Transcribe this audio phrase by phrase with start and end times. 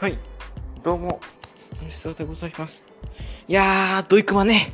[0.00, 0.16] はい。
[0.82, 1.20] どうも、
[1.78, 2.86] 吉沢でございます。
[3.46, 4.72] いやー、ドイクマね、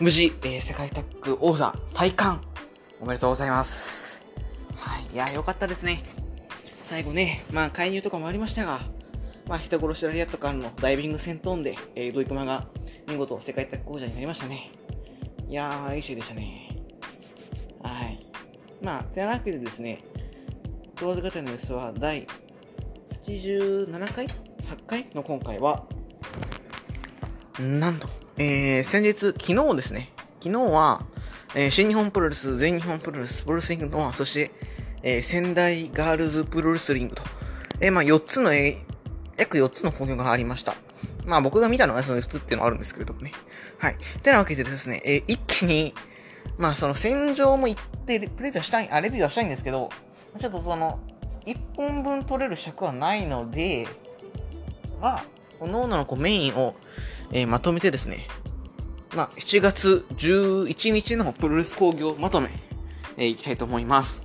[0.00, 2.42] 無事、えー、世界タッグ王座、体感、
[3.00, 4.20] おめでとうございます。
[4.74, 5.06] はい。
[5.14, 6.02] いやー、よかったですね。
[6.82, 8.82] 最後ね、まあ、介入とかもありましたが、
[9.48, 12.66] まあ、人殺しラリアットからのダイビング戦闘で、えー、ドイクマが
[13.08, 14.72] 見事世界タッグ王者になりましたね。
[15.48, 16.84] いやー、いい試合でしたね。
[17.82, 18.26] はい。
[18.82, 20.04] まあ、てなわけでですね、
[20.96, 22.26] トーズ型の様子は第
[23.24, 24.26] 87回
[24.66, 25.84] ?8 回の今回は、
[27.60, 31.06] なんと、えー、先日、昨日ですね、昨日は、
[31.54, 34.50] えー、新日本プロレス、全日本プロレス、プロレスリングの、そして、
[35.02, 37.22] えー、仙台ガールズプロレスリングと、
[37.80, 38.94] えー、まあ4つの、えー、
[39.38, 40.74] 約4つの興行がありました。
[41.24, 43.32] まあ僕が見たのがその4つっていうのはあるんですけれどもね。
[43.78, 43.96] はい。
[44.22, 45.94] てなわけでですね、えー、一気に、
[46.58, 49.90] まあその戦場も行ってプレビューしたい、あ、レビューはしたいんですけど、
[50.38, 50.98] ちょっとその、
[51.46, 53.86] 1本分取れる尺はないので、
[55.00, 55.24] まあ、
[55.60, 56.74] 各々のこうメインを、
[57.32, 58.26] えー、まとめてですね、
[59.14, 62.50] まあ、7月11日のプロレス工業まとめ、
[63.16, 64.22] えー、いきたいと思います。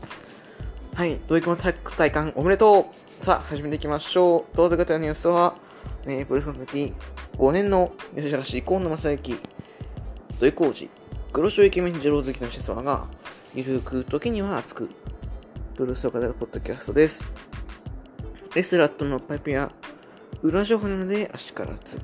[0.93, 4.57] はい、ドイツのタッグ体感おめでとうさあ、始めていきましょう。
[4.57, 5.55] どうぞ方のニュースは、
[6.05, 6.93] えー、プロレスの時、
[7.37, 9.35] 5年の吉原市、河野正幸、
[10.39, 10.89] 土井浩二、
[11.31, 13.07] 黒潮イケメン二郎好きのシスワが、
[13.53, 14.89] ゆるく時には熱く、
[15.75, 17.23] プロレスを語るポッドキャストです。
[18.55, 19.71] レスラットのパイプや
[20.43, 21.97] 裏情報なので足からつ。
[21.97, 22.03] と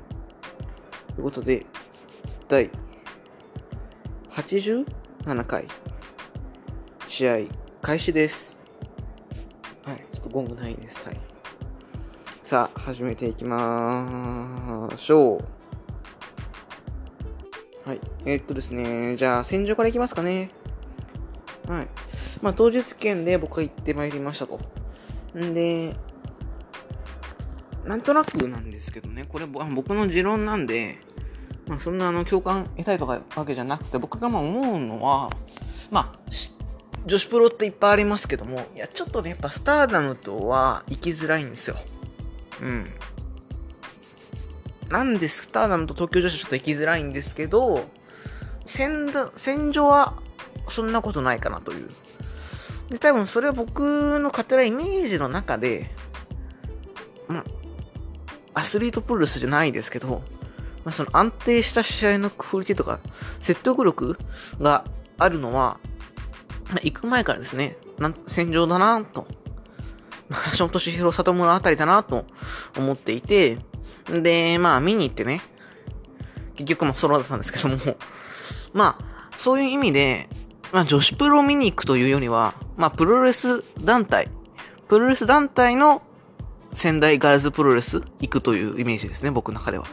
[1.18, 1.66] うことで、
[2.48, 2.70] 第
[4.30, 4.84] 87
[5.44, 5.66] 回
[7.08, 7.38] 試合
[7.82, 8.56] 開始です。
[9.84, 11.04] はい、ちょっとゴングないです。
[11.04, 11.20] はい。
[12.44, 15.38] さあ、始めていきましょ
[17.84, 17.88] う。
[17.88, 18.00] はい。
[18.24, 20.50] えー、っとですね、じゃあ、戦場からいきますかね。
[21.66, 21.88] はい。
[22.40, 24.60] まあ、当日券で僕は行ってまいりましたと。
[25.36, 25.96] んで、
[27.88, 30.98] なんとなくなんですけどね、これ僕の持論なんで、
[31.66, 35.30] まあ、そんなあの共感得たいとかわけじゃなくて、僕がまあ思うのは、
[35.90, 36.18] まあ、
[37.06, 41.76] 女子プロっていっぱいありますけども、いや、ちょっとね、やっぱスターダムとは行きづらいんですよ。
[42.60, 42.90] うん。
[44.90, 47.86] なんでスターダムと東京女子はちょっと行きづらいんですけど、
[48.66, 50.12] 戦戦場は
[50.68, 51.88] そんなことないかなという。
[52.90, 55.90] で、多分それは僕の勝手なイメージの中で、
[57.28, 57.44] ま、
[58.58, 60.22] アスリートプロレスじゃないですけど、
[60.84, 62.98] まあ、その安定した試合のクオリティとか、
[63.38, 64.18] 説得力
[64.60, 64.84] が
[65.16, 65.78] あるのは、
[66.82, 69.28] 行く前からですね、なん戦場だなと、
[70.58, 72.26] 橋本敏弘里村あたりだなと
[72.76, 73.58] 思っていて、
[74.10, 75.40] で、まあ見に行ってね、
[76.56, 77.76] 結局もソロだったんですけども、
[78.72, 80.28] まあ、そういう意味で、
[80.72, 84.28] まあ女子プロ見に行くというよりは、まあプロレス団体、
[84.88, 86.02] プロレス団体の
[86.72, 89.86] 仙台ガールズプロレス行くというイメージですね、僕の中では。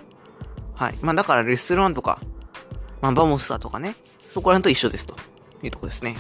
[0.74, 0.96] はい。
[1.02, 2.20] まあだからレッスルワンとか、
[3.02, 3.96] まあバモスターとかね、
[4.30, 5.16] そこら辺と一緒ですと
[5.64, 6.16] いうとこですね。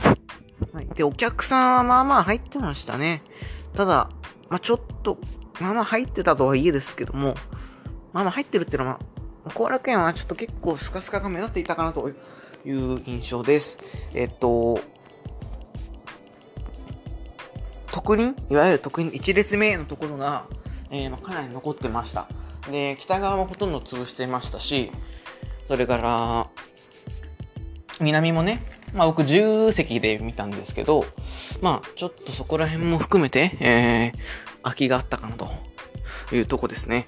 [0.73, 0.87] はい。
[0.95, 3.21] で、お客さんはまあまあ入ってましたね。
[3.73, 4.09] ただ、
[4.49, 5.17] まあちょっと、
[5.59, 7.35] まあまあ入ってたとはいえですけども、
[8.13, 8.99] まあまあ入ってるっていうのは、
[9.43, 12.13] まあ、後楽園はちょっと結構スカスカが目立っていたかなとい
[12.71, 13.77] う印象です。
[14.13, 14.79] えっと、
[17.95, 20.47] 特輪いわゆる特輪1列目のところが、
[20.91, 22.27] えー、まあ、かなり残ってました。
[22.69, 24.91] で、北側もほとんど潰してましたし、
[25.65, 26.47] それから、
[28.01, 31.05] 南もね、まあ僕10席で見たんですけど、
[31.61, 35.47] まあちょっとそこら辺も含めて、えー、空きがあったかなと
[36.33, 37.07] いうとこですね。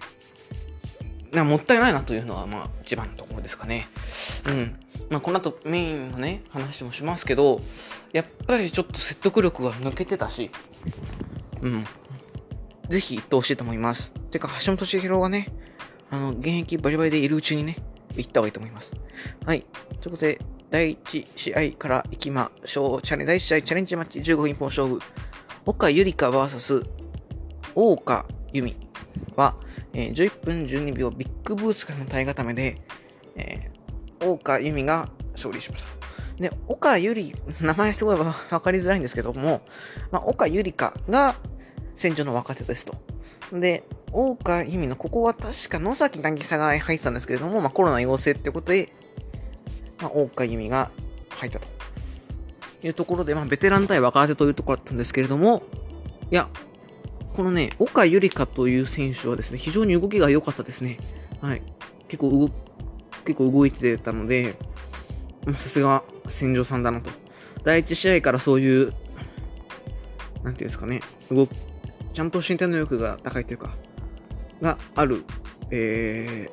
[1.34, 3.90] もったいないなというのは、まあ一番のところですかね。
[4.46, 4.80] うん。
[5.10, 7.62] まあこの後メインのね、話もしますけど、
[8.14, 10.52] やっぱりちょっと説得力が抜けてたし、
[11.62, 11.86] うん。
[12.90, 14.12] ぜひ行ってほしいと思います。
[14.32, 15.50] てか、橋本千尋がね、
[16.10, 17.78] あの、現役バリバリでいるうちにね、
[18.16, 18.96] 行った方がいいと思います。
[19.46, 19.66] はい。
[20.02, 23.02] ということで、第1試合から行きましょう。
[23.02, 25.00] チャレ第1試合チャレンジマッチ15分一本勝負。
[25.66, 26.86] 岡ゆりか VS
[27.76, 28.76] 大岡由美
[29.36, 29.56] は、
[29.94, 32.82] えー、11分12秒ビッグブースからの体固めで、
[33.36, 33.77] えー、
[34.22, 36.42] 岡由美が勝利しました。
[36.42, 39.62] で、岡ゆり、名前すごいわかりづらいんですけども、
[40.12, 41.36] まあ、岡ゆりかが
[41.96, 42.96] 戦場の若手ですと。
[43.52, 48.94] で、大岡由美のここは確か野崎渚が入ってたんですけれども、まあ、コロナ陽性ってことで、
[50.00, 50.92] まあ、大岡由美が
[51.30, 51.68] 入ったと
[52.84, 55.64] いうところで、まあ、ベテラン対若手というところだったんですけれども、
[56.30, 56.50] いや、
[57.34, 60.98] このね、岡ゆりかという選手はですね、非常に動きが良かったですね。
[61.42, 61.62] はい。
[62.08, 62.52] 結構動、
[63.28, 64.56] 結構動いてたので、
[65.60, 67.10] さすが戦場さんだなと。
[67.66, 68.94] 第一試合からそういう、
[70.44, 71.50] なんていうんですかね、動
[72.14, 73.76] ちゃんと身体能力が高いというか、
[74.62, 75.26] がある、
[75.72, 76.50] え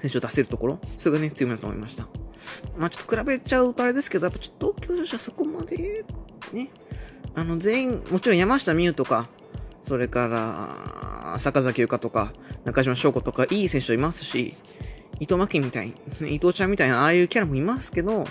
[0.00, 2.08] 選手を出せるところ、それがね、強みだと思いました。
[2.78, 6.04] まあちょっと比べちゃうとあれですけど、やっぱちょっと東京女子はそこまで、
[6.54, 6.70] ね、
[7.34, 9.28] あの全員、もちろん山下美夢とか、
[9.84, 12.32] それから、坂崎優香とか、
[12.64, 14.54] 中島翔子とか、いい選手いますし、
[15.22, 15.94] 伊藤真希みたい、
[16.28, 18.26] 伊藤ちゃんみたいな、ああいうキャラもいますけど、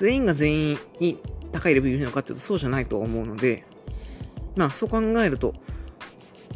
[0.00, 1.18] 全員が全員に
[1.52, 3.64] 高いレベルいるのかっていうと、そうじゃないと思うので、
[4.56, 5.54] まあ、そう考えると、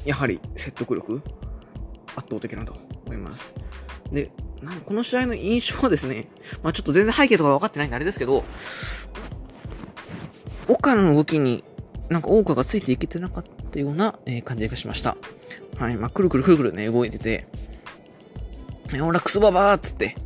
[0.06, 1.20] やはり説得力、
[2.16, 3.54] 圧倒的なと思います。
[4.10, 4.30] で、
[4.62, 6.28] なんこの試合の印象はですね、
[6.62, 8.42] まあちょっと全然背景とか分かってないんであれですけど、
[10.66, 11.62] 岡の動きに
[12.08, 15.18] なんか大川がついていけてなかったような、え、感じがしました。
[15.78, 15.96] はい。
[15.96, 17.46] まあ、くるくるくるくるね、動いてて、
[18.90, 20.16] ほら、クソババーっつって、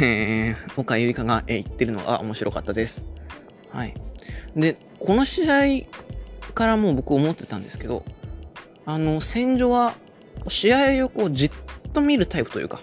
[0.00, 3.04] えー、岡ゆりかが、えー、言ってるのが面白かったです。
[3.70, 3.94] はい。
[4.54, 5.86] で、この試合
[6.54, 8.04] からも僕思ってたんですけど、
[8.84, 9.94] あの、戦場は、
[10.48, 11.50] 試合をこう、じっ
[11.92, 12.80] と見るタイプというか、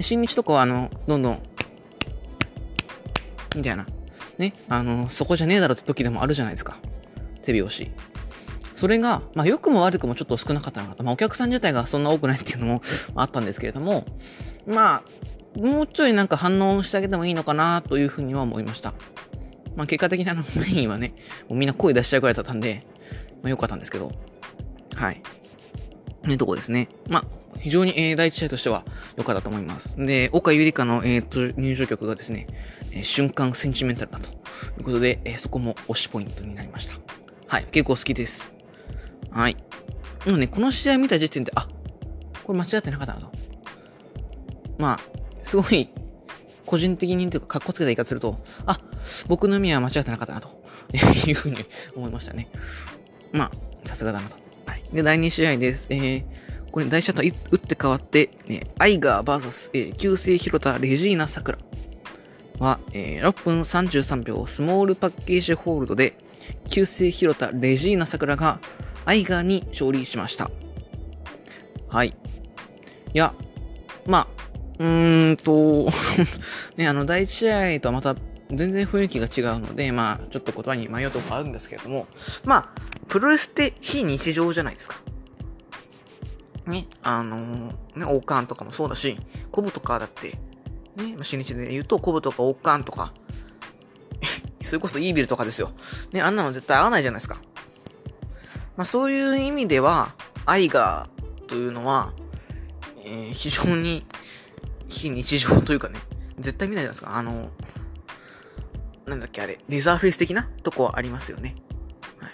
[0.00, 1.42] 新日とかは、あの、どんどん、
[3.54, 3.86] みたいな、
[4.38, 6.78] ね、あの、そこじゃねえだろって時でもあるじゃないですか。
[7.42, 7.90] 手拍子。
[8.76, 12.82] それが、まあ、良くも悪くもちょっと少なかったのかなまあ、お客さん自体がそんな多くないっていうのも
[13.14, 14.04] あったんですけれども、
[14.66, 15.02] ま
[15.56, 18.92] あ、もうちょいなんか反応してあげてもいいのかなというふうには思いました。
[19.76, 21.14] まあ、結果的にあの、 メインはね、
[21.48, 22.86] もうみんな声出しちゃうくらいだったんで、
[23.42, 24.12] まあ、良かったんですけど、
[24.94, 25.22] はい。
[26.26, 26.90] ね、とこですね。
[27.08, 27.24] まあ、
[27.58, 28.84] 非常に、えー、第一試合としては
[29.16, 29.96] 良かったと思います。
[29.96, 32.46] で、岡ゆりかの、えー、と入場曲がですね、
[32.92, 34.32] えー、瞬間センチメンタルだとい
[34.80, 36.94] うことで、えー、そこも推しポイントになりました。
[37.46, 38.55] はい、結構好きです。
[39.36, 39.56] はい。
[40.24, 41.68] もね、この試合見た時点で、あ、
[42.42, 43.30] これ間違ってなかったなと。
[44.78, 45.00] まあ、
[45.42, 45.90] すごい、
[46.64, 48.80] 個人的にというか、格好つけた言い方すると、あ、
[49.28, 50.48] 僕の意味は間違ってなかったなと
[51.28, 51.58] いうふうに
[51.94, 52.48] 思いましたね。
[53.30, 54.36] まあ、さすがだなと。
[54.64, 54.82] はい。
[54.90, 55.86] で、第2試合です。
[55.90, 56.24] えー、
[56.70, 61.58] これ、大シャッター打って変わって、ね、アイガー VS、えー、旧姓広田レジーナ桜
[62.58, 66.16] は、えー、6分33秒スモールパッケージホールドで、
[66.70, 68.60] 旧姓広田レジーナ桜が
[69.06, 70.50] アイガーに勝利しました。
[71.88, 72.08] はい。
[72.08, 72.12] い
[73.14, 73.32] や、
[74.04, 74.26] まあ、
[74.78, 75.90] うーんと
[76.76, 78.16] ね、あの、第一試合とはまた
[78.50, 82.06] 全然雰囲気が違うので、まあ、ちょっと言葉に迷うとこあるんですけれども、
[82.44, 84.96] まあ、プロレスって非日常じゃないですか。
[86.66, 87.70] ね、あのー、
[88.00, 89.16] ね、王冠とかもそうだし、
[89.52, 90.38] コブとかだって、
[90.96, 93.14] ね、まあ、新日で言うと、コブとか王冠とか、
[94.60, 95.70] それこそイービルとかですよ。
[96.12, 97.40] ね、あんなの絶対合わないじゃないですか。
[98.76, 100.14] まあ、そういう意味では、
[100.44, 102.12] アイガーというのは、
[103.04, 104.04] えー、非常に
[104.88, 105.98] 非日常というかね、
[106.38, 107.16] 絶対見ないじゃないですか。
[107.16, 107.50] あの、
[109.06, 111.56] なんだっけあれ、レザーフェイス的なとこはありますよね。
[112.18, 112.32] はい。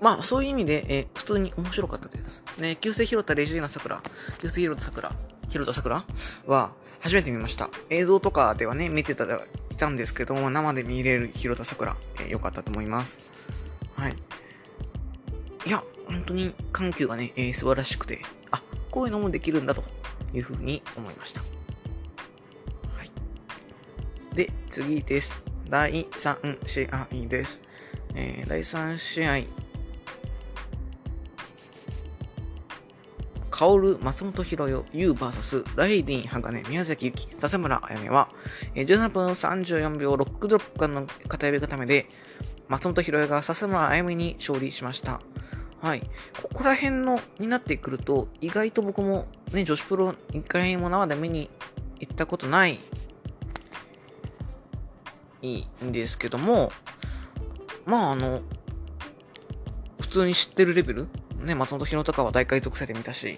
[0.00, 2.44] まあ、そういう意味で、えー、普通に面白かったです。
[2.58, 4.02] ね、旧姓広田レジーナ桜、
[4.40, 5.12] 旧姓広田桜、
[5.50, 6.04] 広田桜？
[6.46, 7.70] は初めて見ました。
[7.90, 13.18] 映像とかではね、見てた、いたんですけども、生で見れる広田桜、えー、よかったと思います。
[13.96, 14.16] はい。
[15.66, 18.20] いや、本当に緩急がね、えー、素晴らしくて、
[18.50, 19.82] あ、こういうのもできるんだと
[20.32, 21.40] いうふうに思いました。
[21.40, 21.46] は
[23.04, 24.36] い。
[24.36, 25.42] で、次です。
[25.68, 27.62] 第3試合です。
[28.14, 29.64] えー、第3試合。
[33.50, 38.28] 薫、松本博代、ユー VS、ライディン、鋼、宮崎ゆき、笹村あやめは、
[38.74, 42.06] えー、13分34秒ロックドロップからの片指固めで、
[42.68, 45.20] 松本博也が笹村あやめに勝利しました。
[45.80, 46.00] はい。
[46.42, 51.50] ここら辺の、になってくると、意外と僕もね、女子プロ一回も生で見に
[52.00, 52.80] 行ったことない、
[55.42, 56.72] いいんですけども、
[57.84, 58.40] まああの、
[60.00, 61.08] 普通に知ってるレベル
[61.44, 63.36] ね、松本博とかは大海賊祭で見たし、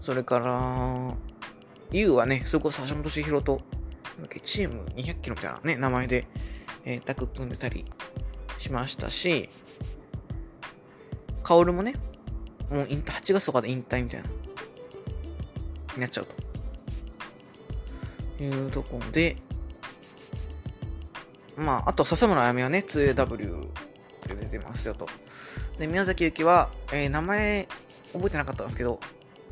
[0.00, 1.14] それから、
[1.92, 3.60] ユウはね、それこそ橋本千尋と、
[4.42, 6.26] チーム200キロみたいなね、名前で、
[6.84, 7.84] えー、タッグ組んでたり
[8.58, 9.48] しましたし、
[11.42, 11.94] 薫もね、
[12.70, 14.28] もう引退、8月とかで引退みたいな、
[15.94, 16.48] になっちゃうと。
[18.42, 19.36] いうとこで、
[21.56, 23.68] まあ、あと、笹村あやめはね、2AW
[24.28, 25.08] で出てますよと。
[25.78, 27.68] で、宮崎ゆきは、えー、名前
[28.12, 29.00] 覚えてなかったんですけど、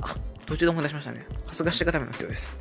[0.00, 1.26] あ、途中で思い出しましたね。
[1.46, 2.58] 春日し固めの人です。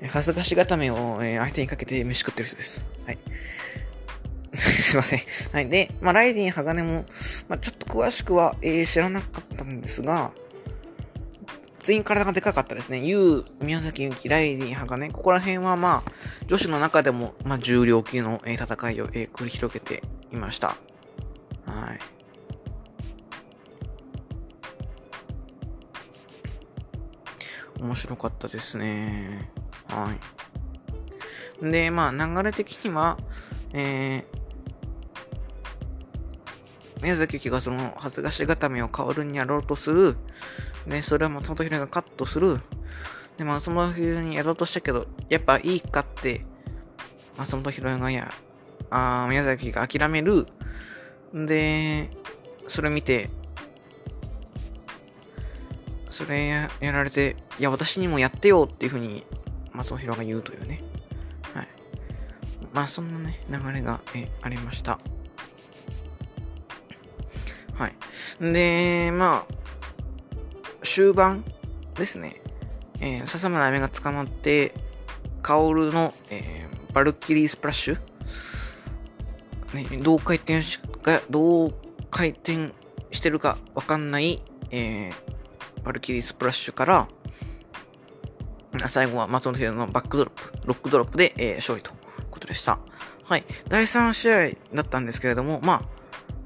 [0.00, 2.86] はい、春日し固めを、えー、相手にかけて飯食ってる人です。
[3.06, 3.18] はい。
[4.58, 5.20] すいません。
[5.52, 5.68] はい。
[5.68, 7.04] で、まあ、ライディン、鋼も、
[7.48, 10.32] まあ、ちょっと詳しくは、えー、知らなかったんですが、
[11.82, 12.98] 全員体がでかかったですね。
[12.98, 16.12] ユウ、宮崎ゆき、ライディン、鋼、ここら辺はまあ、
[16.46, 20.68] 女子の中でも、まあ、重量級の、えー、戦いを、えー、繰り広げていました。
[20.68, 20.74] は
[21.94, 22.16] い。
[27.80, 29.50] 面白かったですね。
[29.88, 30.12] は
[31.62, 31.70] い。
[31.70, 33.18] で、まあ、流れ的には、
[33.72, 34.45] えー、
[37.02, 40.16] 宮崎由紀がその、恥ずかし固めを薫にやろうとする。
[40.86, 42.60] で、それを松本ひろがカットする。
[43.36, 46.44] で、松本ひろにやろうとしたけど、やっぱいいかって、
[47.36, 48.32] 松本ひろがや、
[48.90, 50.46] あ宮崎が諦める。
[51.34, 52.10] で、
[52.66, 53.28] それ見て、
[56.08, 59.26] それやられて、いや、私にもやってよっていうふうに、
[59.72, 60.82] 松尾弘が言うというね。
[61.52, 61.68] はい。
[62.72, 64.98] まあ、そんなね、流れがえありました。
[68.40, 69.54] で、まあ、
[70.82, 71.44] 終盤
[71.94, 72.40] ですね。
[73.00, 74.72] えー、笹村亜美が捕まって、
[75.42, 77.98] 薫の、えー、バルキリースプラッシュ、
[79.74, 81.74] ね、どう回転しが、どう
[82.10, 82.72] 回転
[83.12, 87.08] してるかわかんない、えー、バルキリースプラッシュから、
[88.88, 91.96] 最後は松本秀のバックドロップ、ロックドロップで、えー、勝利という
[92.30, 92.78] ことでした。
[93.24, 93.44] はい。
[93.68, 95.95] 第3試合だったんですけれども、まあ、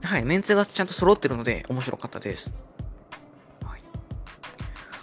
[0.03, 2.55] はい、メンツがちゃんと揃ってるので面白かったです。
[3.65, 3.83] はい。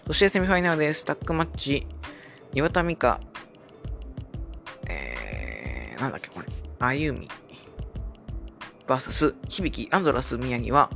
[0.07, 1.05] そしてセミファイナルです。
[1.05, 1.87] タックマッチ、
[2.53, 3.19] 岩田美香、
[4.87, 6.47] えー、なんだっけこれ、
[6.79, 7.29] あゆみ、
[8.87, 10.89] バーサス、響アンドラス宮城は、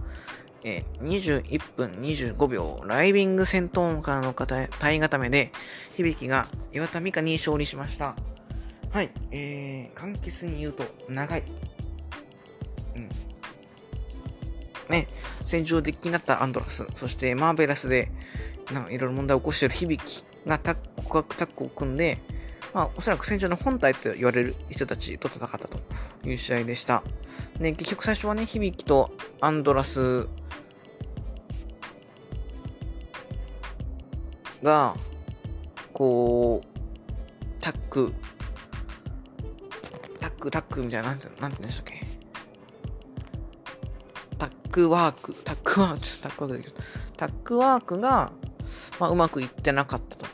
[0.64, 4.68] えー、21分25秒、ライビング戦闘音からの体
[5.00, 5.52] 固めで、
[5.96, 8.16] 響が岩田美香に勝利しました。
[8.92, 11.44] はい、えー、簡潔に言うと、長い。
[14.92, 15.08] ね、
[15.46, 18.12] 戦場的になったアンドラス、そしてマーベラスで、
[18.70, 22.20] いろいろ問題を起こしている響がタッ告白タッグを組んで、
[22.74, 25.80] まあ、おそらく戦場の本体と言われる人たちと戦ったと
[26.24, 27.04] いう試合でした。
[27.60, 30.28] で、結局最初はね、響とアンドラス
[34.64, 34.96] が、
[35.92, 36.68] こう、
[37.60, 38.14] タッグ、
[40.20, 42.11] タッグ、タッグみたいな、なんて、なんて言うんでしたっけ？
[44.72, 46.76] タッグワーク、タッグワーク、タッグワークできる。
[47.18, 48.32] タッグワークが、
[49.00, 50.26] まあ、うまくいってなかったと。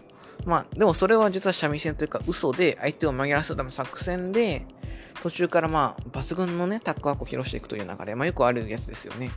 [0.46, 4.68] まあ、でもそれは実は三味線というか嘘で相手を紛らわすための作戦で、
[5.24, 9.32] 途中からまあ、抜群のね、タッグワークを披露していくという流れ、まあよくあるやつですよね。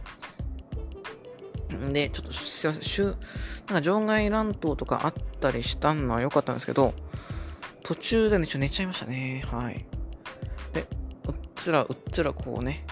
[1.92, 6.92] で、ちょっとすいません、週なんか場外乱闘とかあったりしたのは良かったんですけど、
[7.82, 9.44] 途中でね、ちょっと寝ちゃいましたね。
[9.50, 9.86] はい。
[10.74, 10.86] で、
[11.26, 12.84] うっつらうっつらこうね、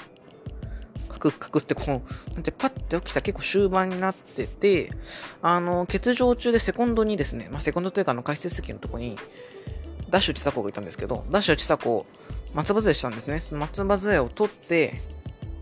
[1.19, 4.91] カクカクってこう、なんてパッて起きた結構終盤になってて、
[5.43, 9.17] あの、欠場中でセコンドにですね、まあ、セコンドというかあの解説席のとこに、
[10.11, 12.07] ダッシュ千佐子がいたんですけど、ダッシュ千佐子、
[12.55, 13.41] 松葉杖したんですね。
[13.41, 15.01] その松葉杖を取って、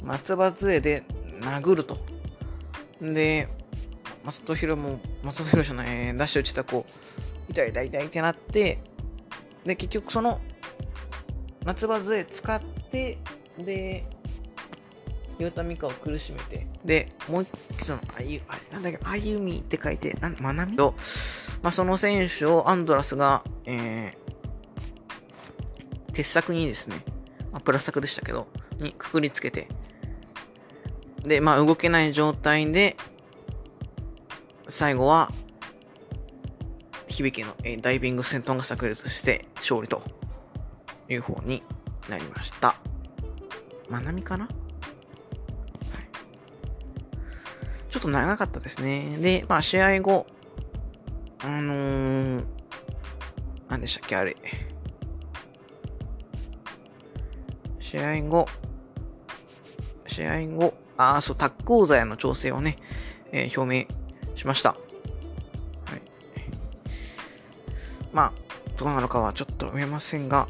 [0.03, 1.03] 松葉杖で
[1.41, 1.99] 殴ると。
[3.01, 3.49] で、
[4.25, 6.87] 松戸弘も、松戸弘じゃない、ダッシュ打ちたこ
[7.49, 8.79] う、痛い痛い痛いってなって、
[9.65, 10.41] で、結局その、
[11.65, 12.61] 夏場杖使っ
[12.93, 13.19] て、
[13.59, 14.07] で、
[15.39, 20.77] 岩田美香を苦しめて、で、もう一つの、あゆ、あれ、なんだっけ、あゆみって書いて、なん、まなみ？
[20.77, 20.95] と、
[21.63, 27.05] まあ、その選手をアンドラスが、えー、鉄柵にですね、
[27.53, 29.69] まあ、プラス柵でしたけど、にくくりつけて、
[31.23, 32.97] で、まあ、動けない状態で、
[34.69, 35.31] 最後は、
[37.09, 40.03] 響の、えー、ダイビング戦闘が炸裂して勝利と
[41.09, 41.63] いう方に
[42.09, 42.77] なりました。
[43.89, 44.49] まなみかな？
[47.97, 49.17] ちょっと長かったですね。
[49.17, 50.27] で、まあ、試合後、
[51.43, 52.45] あのー、
[53.71, 54.37] 何でしたっけ、あれ。
[57.81, 58.47] 試合後、
[60.07, 62.77] 試合後、ああ、そう、タック王座への調整をね、
[63.33, 64.73] えー、表明しました。
[64.73, 66.03] はい。
[68.13, 68.33] まあ、
[68.77, 70.49] どうなのかはちょっと見えませんが、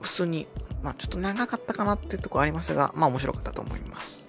[0.00, 0.48] 普通に、
[0.82, 4.19] まあ、ちょっと長かったかなっていうところありますが、まあ、面白かったと思います。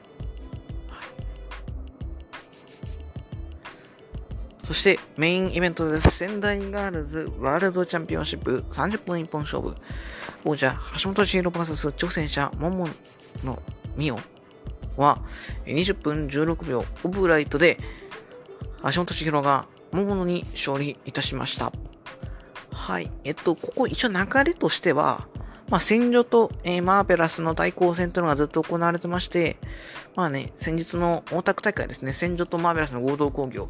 [4.72, 6.10] そして、メインイベントです。
[6.12, 9.76] 仙台ガールズワールドチャンピオンシップ30分一本勝負。
[10.46, 12.88] 王者、橋本千尋 VS 挑戦者、桃
[13.44, 13.62] の
[13.98, 14.24] 美桜
[14.96, 15.22] は、
[15.66, 17.80] 20分16秒オブライトで、
[18.84, 21.74] 橋本千尋が桃野に勝利いたしました。
[22.72, 23.12] はい。
[23.26, 25.28] えっと、ここ一応流れとしては、
[25.68, 29.58] まあ、戦場と、えー、マーベラスの対抗戦というのがずっと行われてまして、
[30.16, 33.70] まあね、先日の大田区大会ですね、戦場とマーベラスの合同工業、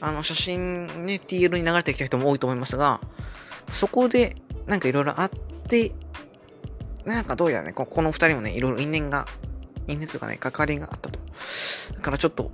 [0.00, 3.00] あの、写真ね、TL に流れてきた人も多いと思いますが、
[3.72, 4.36] そこで、
[4.66, 5.30] なんかいろいろあっ
[5.68, 5.92] て、
[7.04, 9.26] なんかどうやらね、ここの二人もね、いろいろ因縁が
[9.88, 11.18] 因縁というかね、関わりがあったと。
[11.94, 12.50] だからちょっと、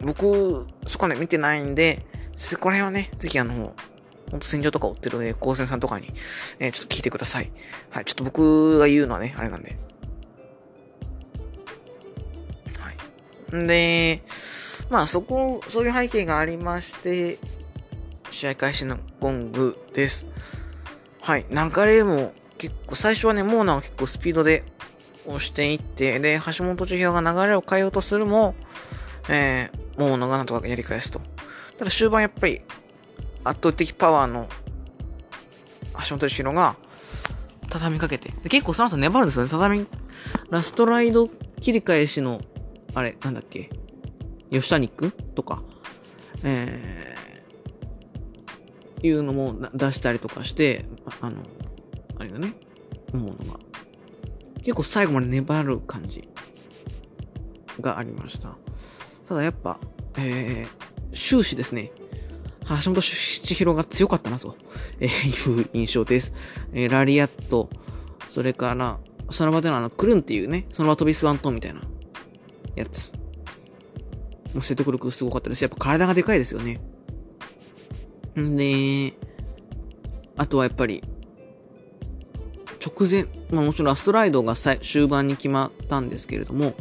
[0.00, 2.04] 僕、そこね、見てないんで、
[2.36, 3.74] そこら辺はね、ぜひあの、
[4.30, 6.12] ほんと戦場とか追ってる、ね、高専さんとかに、
[6.58, 7.52] えー、ちょっと聞いてください。
[7.90, 9.76] はい、ちょっと僕が言うのはね、あれなんで。
[12.78, 12.90] は
[13.52, 13.56] い。
[13.56, 14.22] んで、
[14.90, 17.38] まあそこ、そういう背景がありまして、
[18.30, 20.26] 試合開始のゴングです。
[21.20, 21.46] はい。
[21.50, 24.64] 流れも結構、最初はね、モーナは結構スピードで
[25.26, 28.54] 押していって、で、橋本千尋が流れを変えようとするも、
[29.28, 31.20] えー、モーナがなんとかやり返すと。
[31.78, 32.62] ただ終盤やっぱり、
[33.44, 34.48] 圧倒的パワーの
[36.08, 36.76] 橋本千尋が、
[37.68, 38.32] 畳みかけて。
[38.48, 39.50] 結構その後粘るんですよね。
[39.50, 39.86] 畳み、
[40.48, 41.28] ラストライド
[41.60, 42.40] 切り返しの、
[42.94, 43.68] あれ、なんだっけ？
[44.50, 45.62] 吉谷くんとか、
[46.44, 50.86] えー、いうのも出したりとかして、
[51.20, 51.36] あの、
[52.18, 52.54] あれだね、
[53.12, 53.58] 思うのが。
[54.58, 56.28] 結構最後まで粘る感じ
[57.80, 58.56] がありました。
[59.28, 59.78] ただやっぱ、
[60.16, 61.92] えー、終始ですね、
[62.68, 64.56] 橋本千尋が強かったなと、
[65.00, 66.32] えー、いう印象です。
[66.72, 67.70] えー、ラリアット、
[68.30, 68.98] それから、
[69.30, 71.80] その場でのあの、クルンっていうね、その場飛びスワントンみたいな
[72.76, 73.17] やつ。
[74.54, 75.62] もう説得力すごかったです。
[75.62, 76.80] やっぱ体がでかいですよね。
[78.38, 79.14] んで、
[80.36, 81.02] あとはやっぱり、
[82.84, 86.74] 直前、まあもちろんラストライドが終盤に決まったんですけれども、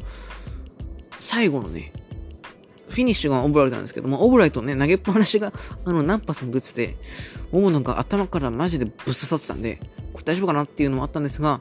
[1.20, 1.92] 最後のね、
[2.90, 5.52] フィニッシュがオブライトなんですけども、オブライトね、投げっぱなしが、
[5.86, 6.96] あの、何発も出てて、
[7.52, 9.80] もうなんか頭からマジでぶっ刺さってたんで、
[10.14, 11.60] これ大丈夫かなっていうのもあったんですが、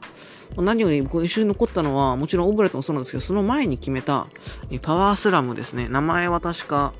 [0.55, 4.27] 何より僕一緒に残ったのは、もちろんオブライトもそうなんですけど、その前に決めた、
[4.81, 5.87] パワースラムですね。
[5.87, 6.93] 名前は確か、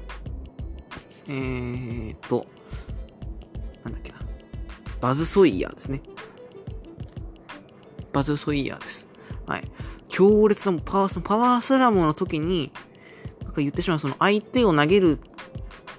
[1.28, 2.46] えーっと、
[3.84, 4.20] なんだっけな。
[5.02, 6.02] バズソイヤーですね。
[8.14, 9.08] バズソイヤーです。
[9.46, 9.72] はい。
[10.08, 12.72] 強烈なパワー、パワースラムの時に、
[13.44, 15.20] なんか言ってしまう、その相手を投げる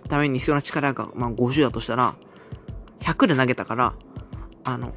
[0.08, 2.14] ために必要な力が、まあ50だとしたら、
[3.00, 3.94] 100で投げたから、
[4.64, 4.94] あの、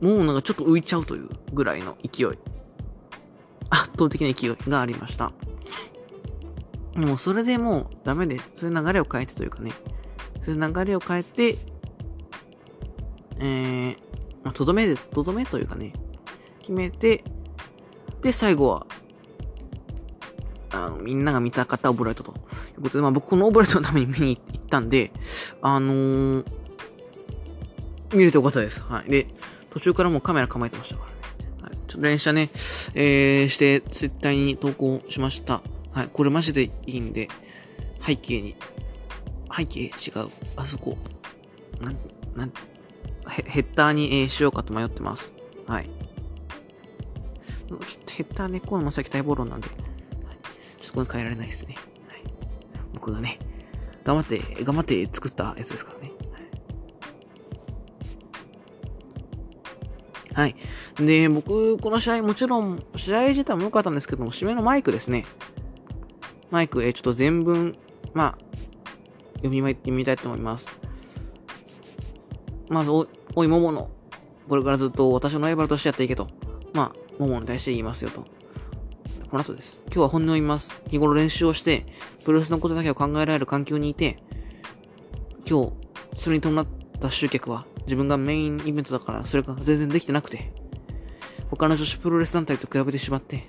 [0.00, 2.26] もうなんかちょっと浮いちゃうというぐらいの勢い。
[3.70, 5.32] 圧倒的な勢いがありました。
[6.94, 9.72] もうそれでもうダメで、そういう流れを変えてというかね、
[10.42, 11.58] そういう流れを変えて、
[13.38, 13.96] えー、
[14.42, 15.92] まあ、とどめで、とどめというかね、
[16.60, 17.24] 決めて、
[18.22, 18.86] で、最後は、
[20.72, 22.34] あの、みんなが見たかったオブライトとい
[22.78, 25.12] うことで、まあ僕このオブライトのために見に行ったんで、
[25.62, 26.44] あのー、
[28.12, 28.82] 見れてよかったです。
[28.82, 29.10] はい。
[29.10, 29.28] で、
[29.70, 31.16] 途中からもうカメラ構えてましたからね。
[31.62, 32.50] はい、ちょっと連写ね、
[32.94, 35.62] えー、して、絶対に投稿しました。
[35.92, 37.28] はい、これマジでいいんで、
[38.04, 38.56] 背景に、
[39.56, 39.92] 背景違う、
[40.56, 40.98] あそこ、
[41.80, 41.96] なん、
[42.34, 42.52] なん、
[43.28, 45.32] ヘッダーに、えー、しようかと迷ってます。
[45.66, 45.90] はい。
[47.68, 49.78] ちょっとヘッダーね、このまさき待望論なんで、はい、
[50.80, 51.76] ちょっとこれ変えられないですね。
[52.08, 52.22] はい。
[52.94, 53.38] 僕がね、
[54.02, 56.12] 頑張って、頑張って作ったやつですからね。
[60.34, 60.56] はい。
[60.96, 65.26] で、僕、この試合、もちろん、試合自体も良かったんですけども、締めのマイクですね。
[66.50, 67.76] マイク、え、ちょっと全文、
[68.14, 68.38] まあ、
[69.36, 70.68] 読み、読みたいと思います。
[72.68, 73.90] まず、お、おい、もの、
[74.48, 76.28] これからずっと私のライバルとしてやっていけと。
[76.72, 78.22] まあ、ももに対して言いますよと。
[79.30, 79.82] この後です。
[79.86, 80.80] 今日は本音を言います。
[80.88, 81.86] 日頃練習をして、
[82.24, 84.18] プロレスのことだけを考えられる環境にいて、
[85.48, 85.72] 今日、
[86.14, 90.52] それに伴ってた集客は、自分がメインイベントだから、それが全然できてなくて、
[91.50, 93.48] 他の女子プロレス団体と比べてしまって、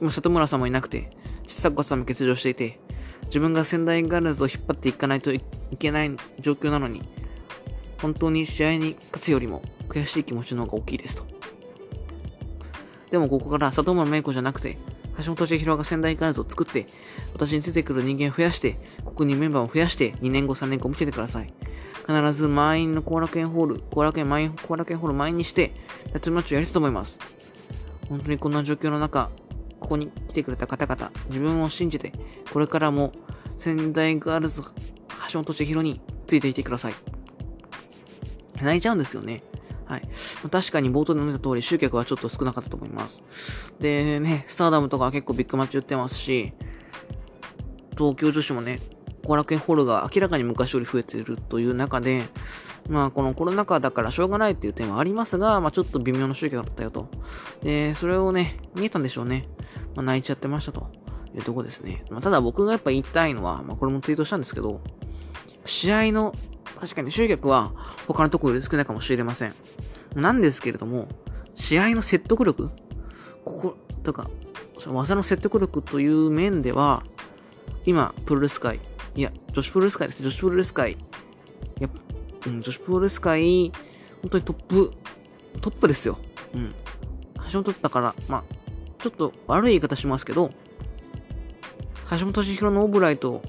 [0.00, 1.10] 今、里村さんもいなくて、
[1.46, 2.78] ちさ子さんも欠場していて、
[3.24, 5.40] 自分が仙台ガールズを引っ張っていかないとい
[5.78, 7.02] けない状況なのに、
[8.00, 11.26] 本当に試合に勝つよりも悔しい気持ちの方が大きいですと。
[13.10, 14.78] でもここから里村芽衣子じゃなくて、
[15.18, 16.86] 橋本千尋が仙台ガールズを作って、
[17.32, 21.52] 私に出てくる人間を増やして、ここにメンバーを増やして、2年後3年後見ててください。
[22.06, 25.72] 必ず満員の後楽園ホール、後楽園満員、後楽園ホール満員にして、
[26.12, 27.18] タッチマッチをやりたいと思います。
[28.08, 29.30] 本当にこんな状況の中、
[29.80, 32.12] ここに来てくれた方々、自分を信じて、
[32.52, 33.12] これからも
[33.58, 34.62] 仙台ガールズ
[35.32, 36.94] 橋本千尋についていてください。
[38.62, 39.42] 泣いちゃうんですよね。
[39.86, 40.08] はい。
[40.50, 43.22] 確かに冒頭で述べた通り、集客はちょっと少なかったと思います。
[43.80, 46.52] でね、スターダムとか結構ビッグマッチ売ってますし、
[47.96, 48.80] 東京女子もね、
[49.26, 52.24] 後楽園ホールが明らかに昔より増えているという中で、
[52.88, 57.08] まあ、このコロナ禍だからしょうがないっていう点はありますが、まあ、ちょっと微妙な宗教だったよと。
[57.62, 59.46] で、それをね、見えたんでしょうね。
[59.94, 60.90] まあ、泣いちゃってましたと
[61.34, 62.04] いうとこですね。
[62.10, 64.80] まあ、ただ僕がやっぱ言いたいのは、まあ、これもツイートしたんですけど、
[65.64, 66.34] 試合の、
[66.78, 67.72] 確かに集客は
[68.06, 69.54] 他のところより少ないかもしれません。
[70.14, 71.08] なんですけれども、
[71.54, 72.70] 試合の説得力
[73.44, 74.30] ここ、とか、
[74.78, 77.02] その技の説得力という面では、
[77.84, 78.80] 今、プロレス界、
[79.16, 80.22] いや、女子プロレス界です。
[80.22, 80.96] 女子プロレス界い
[81.80, 81.88] や、
[82.46, 83.72] うん、女子プロレス界、
[84.20, 84.92] 本当にトップ、
[85.62, 86.18] トップですよ。
[86.54, 86.74] うん。
[87.50, 88.44] 橋本だから、まあ、
[89.02, 90.50] ちょっと悪い言い方しますけど、
[92.10, 93.42] 橋本敏弘のオブライト、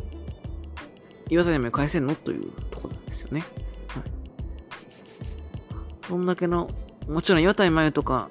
[1.30, 3.44] 岩谷も返せんのというところなんですよね。
[3.90, 4.04] はい。
[6.08, 6.70] そんだけの、
[7.10, 8.30] もちろん岩谷真由とか、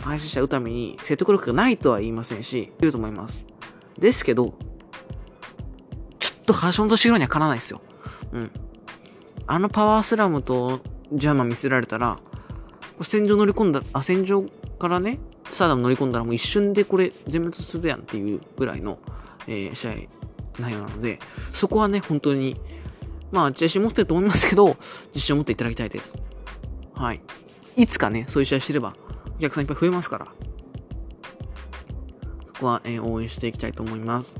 [0.00, 3.46] 配信者うために説得力がないとは言いませんし、言うと思います。
[3.98, 4.54] ですけど、
[6.48, 7.80] と橋本敏弘にはかなわないですよ。
[8.32, 8.50] うん。
[9.46, 10.80] あのパワースラムと
[11.12, 12.18] ジャーマン見せられたら、
[13.00, 14.42] 戦場乗り込んだ、あ、戦場
[14.78, 15.18] からね、
[15.50, 18.98] スターダム乗り込んだらもう一瞬でこれ全滅するやんっていうぐらいの、
[19.46, 19.92] えー、試合
[20.60, 21.20] 内容なので、
[21.52, 22.60] そこはね、本当に、
[23.30, 24.76] まあ、自信持ってると思いますけど、
[25.08, 26.18] 自信を持っていただきたいです。
[26.94, 27.20] はい。
[27.76, 28.94] いつかね、そういう試合してれば、
[29.36, 30.26] お客さんいっぱい増えますから。
[32.46, 34.36] そこは、えー、応援していきたいと思います。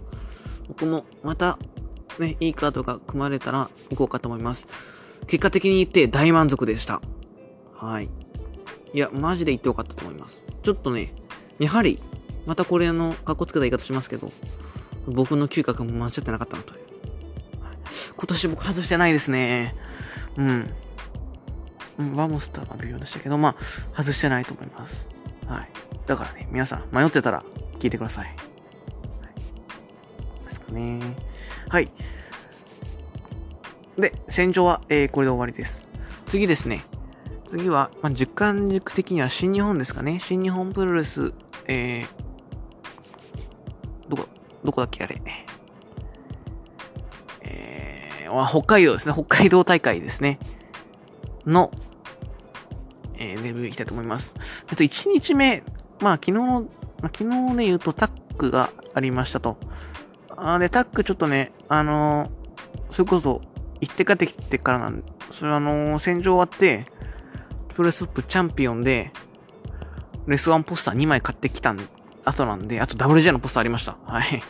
[0.68, 1.58] 僕もまた、
[2.20, 4.66] ね、いいカードが組まれたら行こうかと思います。
[5.26, 7.00] 結果的に言って大満足でした。
[7.74, 8.08] はい。
[8.94, 10.44] いや、マジで言ってよかったと思います。
[10.62, 11.12] ちょっとね、
[11.58, 12.02] やはり、
[12.46, 14.32] またこれあの、かっこつけた言い方しますけど、
[15.06, 16.80] 僕の嗅覚も間違ってなかったなという。
[18.16, 19.74] 今年僕外してないですね。
[20.36, 20.70] うん。
[21.98, 23.56] うん、ワモスターは微妙でしたけど、ま
[23.94, 25.08] あ、外してないと思います。
[25.46, 25.68] はい。
[26.06, 27.44] だからね、皆さん、迷ってたら
[27.78, 28.26] 聞いてください。
[28.26, 28.34] はい、
[30.44, 31.00] ですかね。
[31.68, 31.90] はい。
[33.98, 35.82] で、戦場は、えー、これで終わりです。
[36.26, 36.84] 次ですね。
[37.50, 40.20] 次は、まあ、時間軸的には新日本ですかね。
[40.20, 41.32] 新日本プロレス、
[41.66, 42.06] えー、
[44.08, 44.28] どこ、
[44.64, 45.20] どこだっけあれ。
[47.42, 49.14] えー、北海道ですね。
[49.14, 50.38] 北海道大会ですね。
[51.46, 51.70] の、
[53.16, 54.34] えー、レビューいきたいと思います。
[54.70, 55.62] えっと、1日目、
[56.00, 59.56] まあ、昨日の、まあ、昨日ね、言うとタックがありましたと。
[60.36, 63.42] あで、タックちょっとね、あのー、それこそ、
[63.80, 66.86] 行って帰ってきてからなんで、それあのー、戦場終わって、
[67.74, 69.12] プロレストップチャンピオンで、
[70.26, 71.80] レスワンポスター2枚買ってきたん
[72.24, 73.96] 後なんで、あと WJ のポスターありました。
[74.04, 74.42] はい。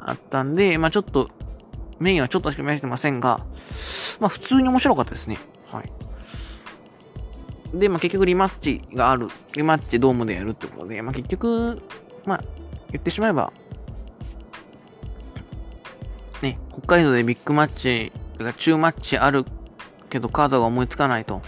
[0.00, 1.30] あったんで、まあちょっと、
[1.98, 3.46] メインはちょっとしか見せてませんが、
[4.20, 5.38] まあ普通に面白かったですね。
[5.70, 5.92] はい。
[7.74, 9.28] で、まあ結局リマッチがある。
[9.54, 11.82] リマッチドームでやるってことで、まあ結局、
[12.24, 12.44] まあ
[12.90, 13.52] 言ってしまえば、
[16.42, 19.44] ね、北海道でビッグマッチが中マッチある
[20.10, 21.42] けどカードが思いつかないと。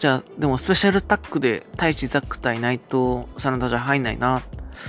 [0.00, 4.42] じゃあ、でもスペシャルタックで太一ザック対内藤真田じゃ入んないな。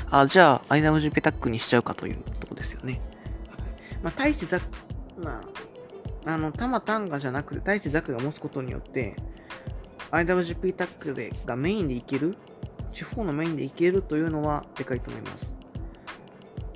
[0.10, 3.00] あ、じゃあ、IWGP タックにしちゃうかというとこですよね。
[4.02, 4.66] まあ、太一ザック、
[5.24, 5.42] ま
[6.26, 9.16] あ、あの、タマタンガじゃなくて太一ザックが持つことによって、
[10.12, 12.36] IWGP タックでがメインでいける？
[12.94, 15.46] 地方のメインでいけるというのはでかいと思います。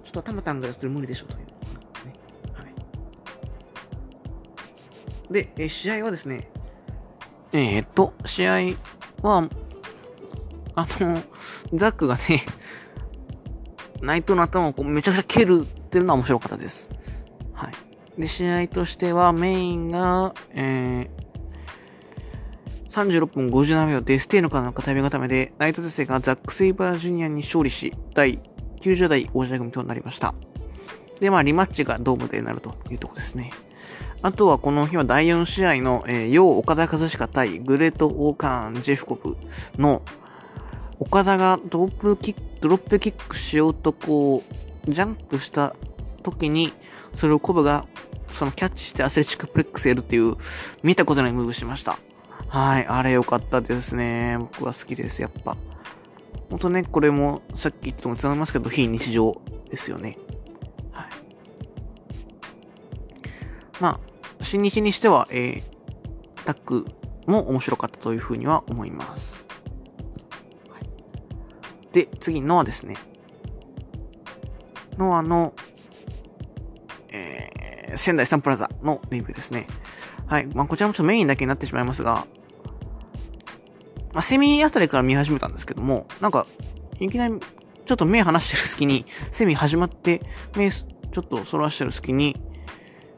[0.03, 1.39] ちょっとタマタンガやそれ無理でしょという、
[5.31, 6.49] で、え試合はですね、
[7.51, 8.51] えー、っと、試合
[9.21, 9.49] は、
[10.75, 11.21] あの、
[11.73, 12.43] ザックがね、
[14.01, 16.89] 内藤の頭をこうめちゃくちゃ蹴るっていうのは面白かったです。
[17.53, 18.21] はい。
[18.21, 21.19] で、試合としてはメインが、えー、
[22.89, 28.39] 36分57秒でステーのからの片目固めで、ナイトデセがザック・セイバージュニアに勝利し、第
[28.81, 30.33] 90代王者組となりました。
[31.19, 33.51] で、まあ、リマッチがドームでなるというとこですね。
[34.21, 39.37] あとはこの日は第4試合の、えー、ヨ岡田和親対グレート・オーカーン・ジェフコブ
[39.77, 40.01] の
[40.99, 44.43] 岡田がドロップキック、ドロップキックしようとこ
[44.85, 45.73] う、ジャンプした
[46.23, 46.73] 時に、
[47.13, 47.85] それをコブが
[48.31, 50.35] そのキャッチしてアスレチックプレックスやるっていう、
[50.83, 51.97] 見たことないムーブしました。
[52.49, 54.37] はい、あれ良かったですね。
[54.39, 55.55] 僕は好きです、やっぱ。
[56.49, 60.17] ほんとね、これもさっき言ったとも繋がりますけど、非日常ですよね。
[60.91, 61.05] はい。
[63.79, 64.08] まあ、
[64.49, 65.63] 新日にしては、えー、
[66.43, 66.87] タック
[67.27, 69.45] も面白かったというふうには思います。
[70.71, 72.97] はい、で、次、ノアですね。
[74.97, 75.53] ノアの、
[77.09, 79.67] えー、仙台サンプラザのレビューですね。
[80.25, 80.47] はい。
[80.47, 82.25] まあ、こちらもちょっとメインだけになってしまいますが、
[84.13, 86.47] まあ、セミあたりから見始めたんですけども、なんか、
[86.99, 87.35] いきなり、
[87.85, 90.23] ちょっと目離してる隙に、セミ始まって、
[90.55, 92.35] 目、ちょっと反らしてる隙に、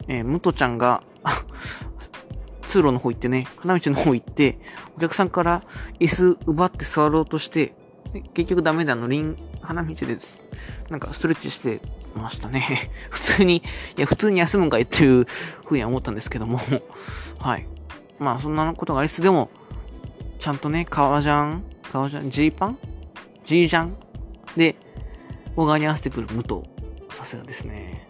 [0.08, 1.02] えー、ムトちゃんが
[2.66, 4.58] 通路の方行ってね、花道の方行って、
[4.96, 5.62] お客さんから
[6.00, 7.74] 椅子奪って座ろうとして、
[8.34, 10.42] 結局ダメだ、あの、リン、花道です。
[10.90, 11.80] なんかストレッチして
[12.14, 12.90] ましたね。
[13.10, 13.62] 普通に、
[13.96, 15.24] いや、普通に休むんかいっていう
[15.66, 16.60] ふうには思ったんですけども
[17.38, 17.66] はい。
[18.18, 19.50] まあ、そんなことがありつつでも、
[20.38, 22.78] ちゃんとね、革ジャン革ジャンジーパン？
[23.44, 23.96] ジージャン？
[24.56, 24.76] で、
[25.56, 26.62] 小川に合わせてくる武藤。
[27.10, 28.06] さすがですね。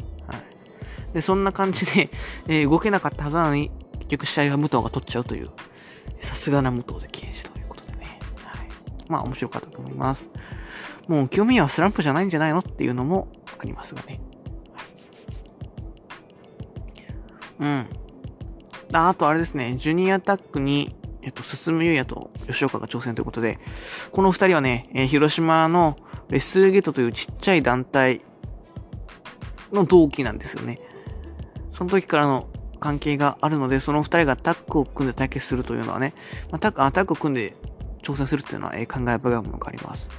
[1.13, 2.11] で、そんな感じで、
[2.49, 3.71] えー、動けなかったはずなのに、
[4.01, 5.51] 結局試合は武藤が取っちゃうという、
[6.21, 8.19] さすがな武藤で禁止ということでね。
[8.45, 8.69] はい。
[9.09, 10.31] まあ面白かったと思います。
[11.09, 14.21] もう清宮はスランプじゃないんじゃないのっていうのもありますがね。
[17.61, 17.87] うん。
[18.93, 23.59] ああとあれですね、ジュニアタックに、えっと、進む優也と吉岡が挑戦ということで、
[24.11, 25.97] この二人はね、えー、広島の
[26.29, 28.23] レッスルゲートというちっちゃい団体
[29.73, 30.79] の同期なんですよね。
[31.73, 32.49] その時からの
[32.81, 36.15] 関係があるので、その二人がタッグを組んで対決するというのはね、
[36.51, 37.55] まあ、タッグ、あ、タッグを組んで
[38.03, 40.11] 挑戦するっていうのは、えー、考え深いものがあります。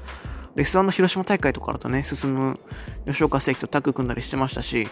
[0.56, 2.60] レスワンの広島大会とかだとね、進む
[3.06, 4.88] 吉岡正樹とタッグ組んだりしてましたし、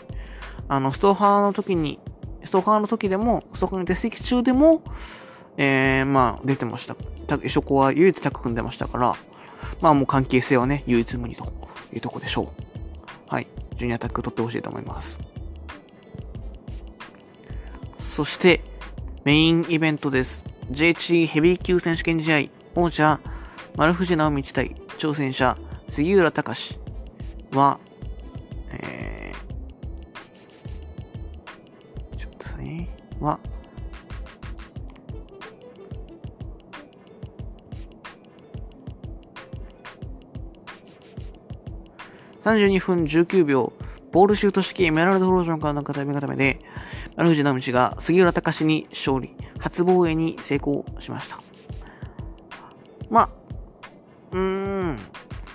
[0.68, 2.00] あの、ストーハーの時に、
[2.44, 4.82] ストーハーの時でも、ストーハーの出席中でも、
[5.58, 6.96] えー、まあ、出てました。
[7.38, 9.16] 吉岡は唯一タッグ組んでましたから、
[9.80, 11.52] まあもう関係性はね、唯一無二と
[11.94, 12.48] いうとこでしょう。
[13.28, 13.48] はい。
[13.76, 15.31] ジュニアタッグ取ってほしいと思います。
[18.02, 18.62] そして、
[19.24, 20.44] メインイベントです。
[20.72, 23.20] JHE ヘビー級選手権試合、王者、
[23.78, 26.80] 丸藤直道対挑戦者、杉浦隆
[27.54, 27.80] は、
[28.74, 33.40] えー、ちょっとね、は、
[42.42, 43.72] 32分19秒、
[44.12, 46.60] ボールシュート式エメラルドフロージョンからの固め固めで、
[47.22, 51.40] 丸藤直道が杉浦隆に勝利、初防衛に成功しました。
[53.12, 53.30] まあ、
[54.32, 54.98] うーん、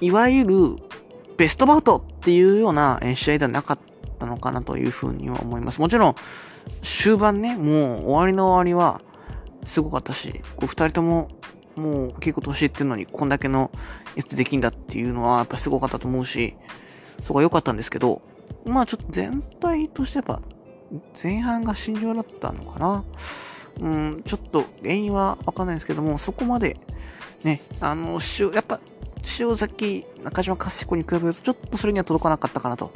[0.01, 0.77] いわゆる
[1.37, 3.79] ベストバウトっていうような試合ではなかっ
[4.17, 5.81] たのかなというふうには思います。
[5.81, 6.15] もちろん、
[6.83, 9.01] 終盤ね、もう終わりの終わりは
[9.65, 11.31] すごかったし、こう二人とも
[11.75, 13.73] もう結構年いってるのにこんだけの
[14.15, 16.55] やつできんだっていうのはやっぱすごかったと思うし、
[17.25, 18.23] そこは良かったんですけど、
[18.65, 20.41] まあちょっと全体としてやっぱ
[21.23, 23.05] 前半が心情だったのかな？
[23.81, 26.79] うん、ちょっと原因はわかんないですけども、そこまで
[27.45, 28.81] ね、あの、塩やっぱ
[29.39, 32.93] 塩崎、中島勝彦に比べるとちょっとそれには届かなかったかなと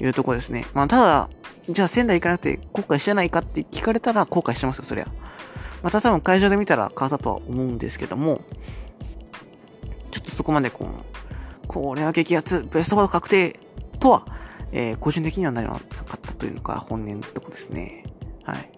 [0.00, 0.66] いうところですね。
[0.74, 1.30] まあただ、
[1.68, 5.06] じゃあ仙台行かなくて後悔してないかって聞かれたら後悔してますよ、そりゃ。
[5.82, 8.40] また多分会場で見たら変わったとは思うんですけども、
[10.10, 10.86] ちょっとそこまでこ
[11.64, 13.58] う、これは激アツ、ベストバード確定
[13.98, 14.26] とは、
[14.72, 15.84] えー、個人的にはならなか
[16.16, 18.04] ったというのが本音のとこですね。
[18.44, 18.70] はい。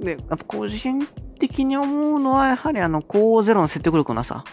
[0.00, 1.06] で、やっぱ個人
[1.38, 4.44] 的に思うのは、やはりあの、高ゼロの説得力のなさ。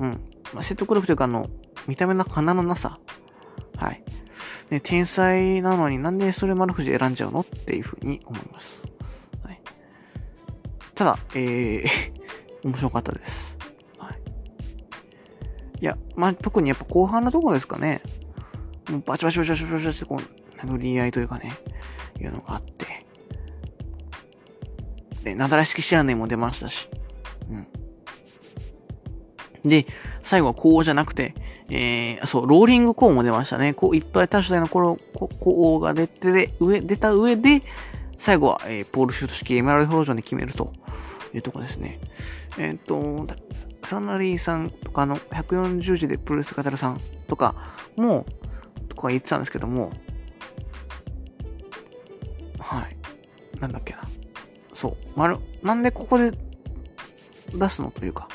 [0.00, 0.20] うん。
[0.52, 1.48] まあ、説得力というか、あの、
[1.86, 2.98] 見た目の花のなさ。
[3.76, 4.02] はい。
[4.70, 8.86] ね、天才なのになんでそれ丸藤選んじゃうのっていうふうに思います。
[9.44, 9.60] はい。
[10.94, 11.84] ただ、えー
[12.64, 13.58] 面白かったです。
[13.98, 14.18] はい。
[15.80, 18.00] いや、まあ、特にやっぱ後半のとこですかね。
[18.90, 21.52] もうバチバチバチバチバチバチってこう、殴り合いというかね、
[22.20, 23.04] いうのがあって。
[25.22, 26.88] で、なだら式シアネも出ましたし。
[27.50, 27.66] うん。
[29.68, 29.86] で、
[30.22, 31.34] 最後はこうじゃなくて、
[31.70, 33.72] えー、そう、ローリングコーも出ましたね。
[33.72, 37.62] こう、いっぱい多種類の頃、こうが出て、で、上、出た上で、
[38.18, 40.72] 最後は、えー、ポールシュート式エメラルドフロージョンで決めると
[41.34, 42.00] いうとこですね。
[42.58, 43.26] えっ、と、
[43.82, 47.54] サンナリーさんとかの140字でプロレス語るさんとか
[47.96, 48.26] も、
[48.94, 49.92] とか言ってたんですけども、
[52.58, 52.96] はい。
[53.60, 54.00] なんだっけな。
[54.72, 54.96] そう。
[55.16, 56.32] まる、なんでここで
[57.52, 57.90] 出すの？
[57.90, 58.28] というか、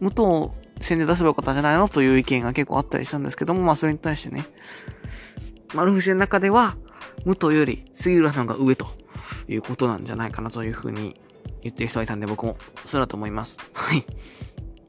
[0.00, 1.88] 武藤戦で出せばよかったんじゃないの？
[1.88, 4.46] という意見が結構あったりしたんですけども、まあそれに対してね、
[5.74, 6.76] 丸藤の中では、
[7.24, 8.86] 武藤より杉浦さんが上と
[9.48, 11.18] いうことなんじゃないかなというふうに
[11.62, 13.56] 言ってる人がいたんで、僕もそうだと思います。
[13.72, 14.04] はい。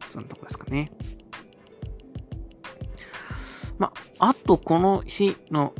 [0.10, 0.91] そんなとこですかね。
[3.77, 5.73] まあ、あとこの日の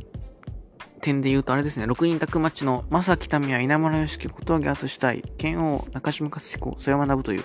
[1.00, 7.44] 点で言うとあれですね、6人宅マッチの正木民也、稲村良樹、小峠厚したい、剣王、中島克彦、曽山学という、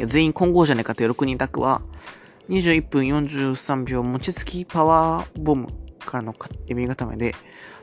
[0.00, 1.82] い全員混合じゃねえかという6人宅は、
[2.48, 5.68] 21分43秒、餅つきパワーボム
[6.04, 6.34] からの
[6.68, 7.34] エビ固めで、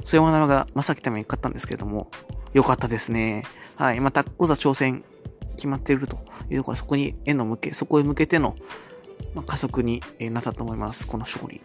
[0.06, 2.10] 曽山学が正木民に勝ったんですけれども、
[2.54, 3.44] 良かったですね。
[3.76, 4.00] はい。
[4.00, 5.04] また、小座挑戦
[5.56, 6.18] 決まっていると
[6.50, 8.56] いうところ、そこに、への向け、そこへ向けての、
[9.34, 11.08] まあ、加速になったと思います。
[11.08, 11.62] この勝利。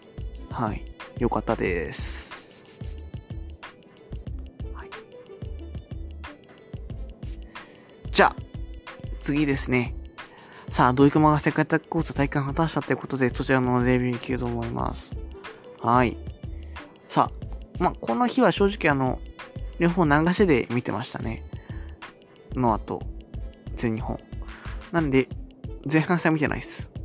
[0.56, 0.82] はい。
[1.18, 2.64] 良かったです。
[8.10, 8.36] じゃあ、
[9.20, 9.94] 次ですね。
[10.70, 15.14] さあ、土井熊が世界タッグコース体感果たしたということで、そちらのレビューいきたいと思います。
[15.82, 16.16] はい。
[17.06, 19.20] さあ、まあ、この日は正直あの、
[19.78, 21.44] 両方流しで見てましたね。
[22.54, 23.02] の後、
[23.74, 24.18] 全日本。
[24.90, 25.28] なんで、
[25.84, 26.95] 前半戦見てないっす。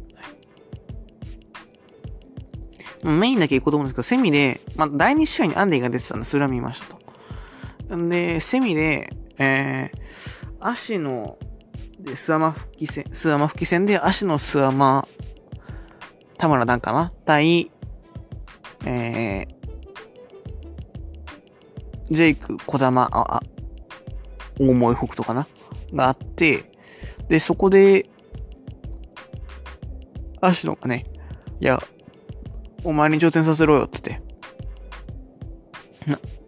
[3.04, 6.96] メインだけ行こうと思うんですけど、セミで、まあ、第2試合にアンディが出てたんで、それは見ました
[7.88, 7.98] と。
[7.98, 10.00] んで、セミで、えー、
[10.60, 11.38] 足の、
[12.00, 15.08] で、スアマ復帰戦、スアマ復帰戦で、足のスアマ、
[16.38, 17.14] 田村ダンかな？
[17.26, 17.72] 対、
[18.86, 23.44] えー、ジェイク、小玉、あ、あ、
[24.60, 25.48] 大森北斗かな？
[25.94, 26.72] があって、
[27.30, 28.10] で、そこで、
[30.42, 31.06] 足野がね、
[31.60, 31.82] いや、
[32.84, 34.22] お前に挑戦させろよ、つって。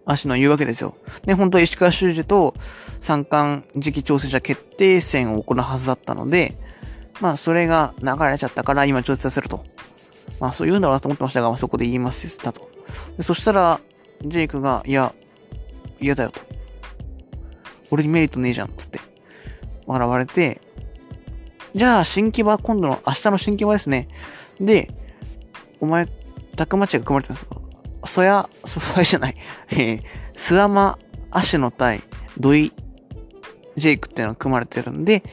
[0.06, 0.96] 足野言うわけですよ。
[1.26, 2.56] で、本当は石川修司と
[3.02, 6.54] 三冠次期挑戦者決定戦を行うはずだったので、
[7.22, 9.64] まあ、それが流れちゃったから今挑戦させると。
[10.40, 12.70] まあ、そう言うんだろうなと思ってましたが、まあ、そこで言いますたと。
[13.18, 13.80] でそしたら、
[14.24, 15.14] ジェイクが、いや、
[16.02, 16.42] 嫌だよと。
[17.92, 19.00] 俺にメリットねえじゃん、つって。
[19.86, 20.60] 笑われて、
[21.76, 24.08] じゃあ、新木場、今度の明日の新木場ですね。
[24.60, 24.92] で、
[25.80, 26.08] お前、
[26.56, 27.48] タックマッチが組まれてます。
[28.06, 29.36] そや、そやじゃない。
[29.72, 30.02] えー、
[30.36, 31.00] スアマ、
[31.32, 32.02] アシノ対、
[32.38, 32.74] ドイ、
[33.76, 35.24] ジェイクっていうのが組まれてるんで、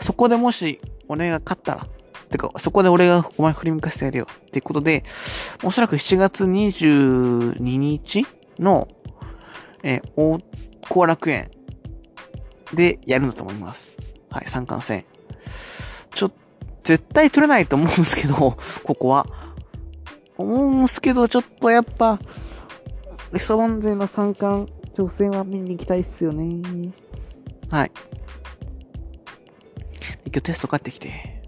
[0.00, 1.86] そこでもし、俺が勝ったら、
[2.30, 4.26] てか、そこで俺がお前振り向かせてやるよ。
[4.30, 5.04] っていうことで、
[5.62, 8.26] おそらく7月22日
[8.58, 8.88] の、
[9.82, 10.40] えー、大、
[10.88, 11.50] 後楽園
[12.72, 13.96] でやるんだと思います。
[14.30, 15.04] はい、三冠戦。
[16.14, 16.30] ちょ、
[16.84, 18.34] 絶対取れないと思うんですけど、
[18.84, 19.26] ここは。
[20.40, 22.18] 思うんすけど、ちょっとやっぱ、
[23.32, 26.92] リソバン勢の三冠挑戦は見に行きたいっすよね。
[27.70, 27.92] はい。
[30.26, 31.42] 今日テスト帰ってきて、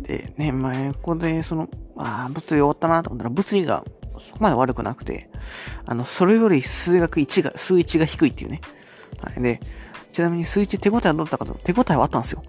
[0.00, 3.84] で、ね、前、ここで、その、ああ、物理終わったなと思ったら、物理が
[4.18, 5.30] そこまで悪くなくて、
[5.84, 8.60] あの、それより数学1が、数1が低いっていうね。
[9.20, 9.42] はい。
[9.42, 9.60] で、
[10.12, 12.42] ちなみに数1手応えはどうだったかと、手応えはあったんですよ。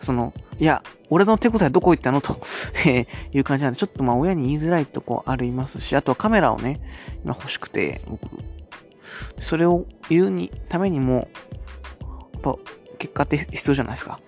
[0.00, 2.20] その、いや、俺の手応えどこ行ったの？
[2.20, 2.36] と
[2.86, 6.80] えいう感じなんで、ちょっとまあ親に言いづらいとこありますし、あとはカメラをね、
[7.24, 8.26] 今欲しくて、僕、
[9.40, 11.28] それを言うに、ためにも、
[12.34, 12.56] やっぱ、
[12.98, 14.20] 結果って必要じゃないですか。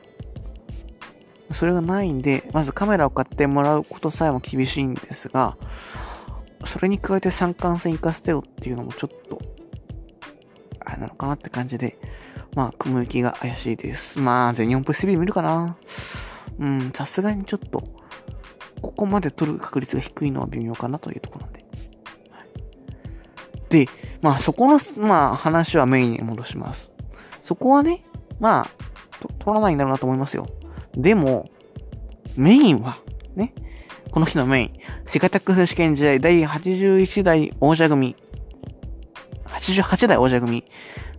[1.53, 5.57] それがないんで、まずカメラを買ってもらうことさえも厳しいんですが、
[6.65, 9.41] それに加えて三冠戦行かせてよっていうのもちょっと、
[10.85, 11.99] あれなのかなって感じで、
[12.55, 14.19] まあ、雲行きが怪しいです。
[14.19, 15.77] まあ、全日本プレスリー見るかな
[16.59, 17.85] うん、さすがにちょっと、
[18.83, 21.61] ここまで取る確率が低いのは微妙かなというところなんで。
[23.71, 23.89] で、
[24.21, 26.91] まあ、そこの、まあ、話はメインに戻します。
[27.41, 28.05] そこはね、
[28.41, 28.71] まあ、
[29.39, 30.49] 取らないんだろうなと思いますよ。
[30.95, 31.49] でも、
[32.37, 32.99] メインは、
[33.37, 33.55] ね、
[34.11, 34.73] この日のメイン、
[35.05, 38.17] 世界タック選手権時代第81代王者組、
[39.47, 40.65] 88代王者組、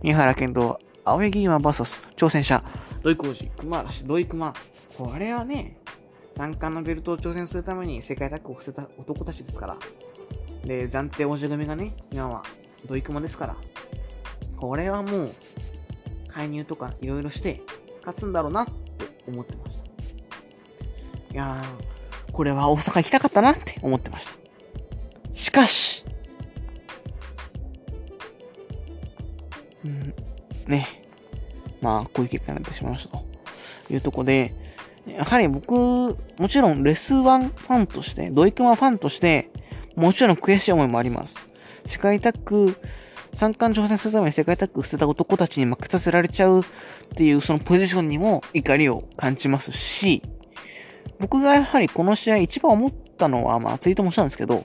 [0.02, 2.62] 三原健と青柳馬 VS 挑戦者、
[3.02, 4.54] 土井浩二、熊嵐、土井熊。
[4.96, 5.76] これはね、
[6.36, 9.76] 三冠のベルトを挑戦するために世界タッグを伏せた男たちですから。
[10.64, 12.44] で、暫定王子組がね、今は
[12.86, 13.56] 土井熊ですから。
[14.56, 15.34] これはもう、
[16.28, 17.62] 介入とかいろいろして
[18.02, 18.72] 勝つんだろうなって
[19.26, 19.82] 思ってました。
[21.34, 24.34] いやー、これは大阪行きたかったなって思ってました。
[25.34, 26.01] しかし、
[31.82, 34.54] まあ、こういう結果になってしまいましたというとこで、
[35.06, 35.72] やはり僕、
[36.38, 39.50] もちろんレスワンファンとして、ドイクマファンとして、
[39.96, 41.36] もちろん悔しい思いもあります。
[41.84, 42.76] 世界タッグ、
[43.34, 46.64] 三冠挑戦するために世界タッグ捨てた男たちに負けさせられちゃうっ
[47.16, 50.22] ていうそのポジションにも怒りを感じますし、
[51.18, 54.64] 僕がやはりこの試合一番思ったのは、まあツイートもしたんですけど、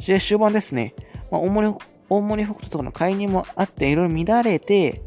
[0.00, 0.94] 試合終盤ですね、
[1.30, 1.74] まあ大森、
[2.08, 5.02] 大森北斗とかの介入もあっていろいろ乱れて、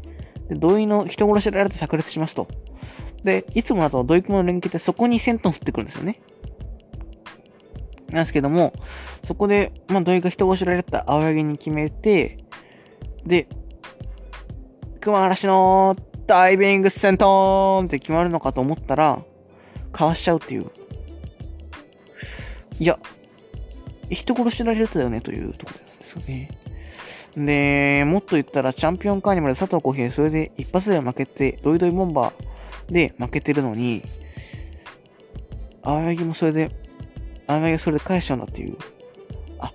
[0.48, 2.48] で、土井の人殺しられて炸裂しますと。
[3.24, 6.20] で、いつもだと土井君の連携ってそこに1000トン降ってくるんですよね。
[8.08, 8.72] なんですけども、
[9.24, 12.38] そこで、まあ、土井が人殺しられた青柳に決めて、
[13.24, 13.48] で、
[15.00, 19.22] 熊嵐のダイビングセントーンって決まるのかと思ったら、
[19.92, 20.70] かわしちゃうっていう。
[22.78, 22.98] いや、
[24.10, 26.61] 人殺しられてたよねというところなんですよね。
[27.36, 34.02] で、もっと言ったらチャンピオンカーニバル佐藤浩平、それで一発で負けて、ドイドイボンバーで負けてるのに、
[35.82, 36.70] 青柳もそれで、
[37.46, 38.76] 青柳がそれで返しちゃうんだっていう、
[39.58, 39.72] あ、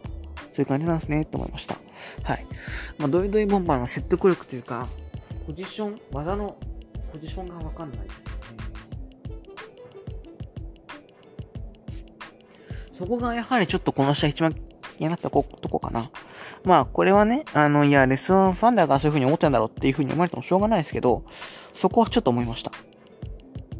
[0.53, 1.75] そういう感じなんですね、と思いました。
[2.23, 2.45] はい。
[2.97, 4.87] まあ、ドイドイボンバーの説得力というか、
[5.45, 6.57] ポジション、技の
[7.11, 8.27] ポジションがわかんないですよね。
[12.97, 16.11] そこがやはりちょっとこの試合一番気になったとこかな。
[16.63, 21.23] まあ、これはね、あの、いや、レッスンファンだからそういう風に思ってんだろうっていう風に思われてもしょうがないですけど、
[21.73, 22.71] そこはちょっと思いました。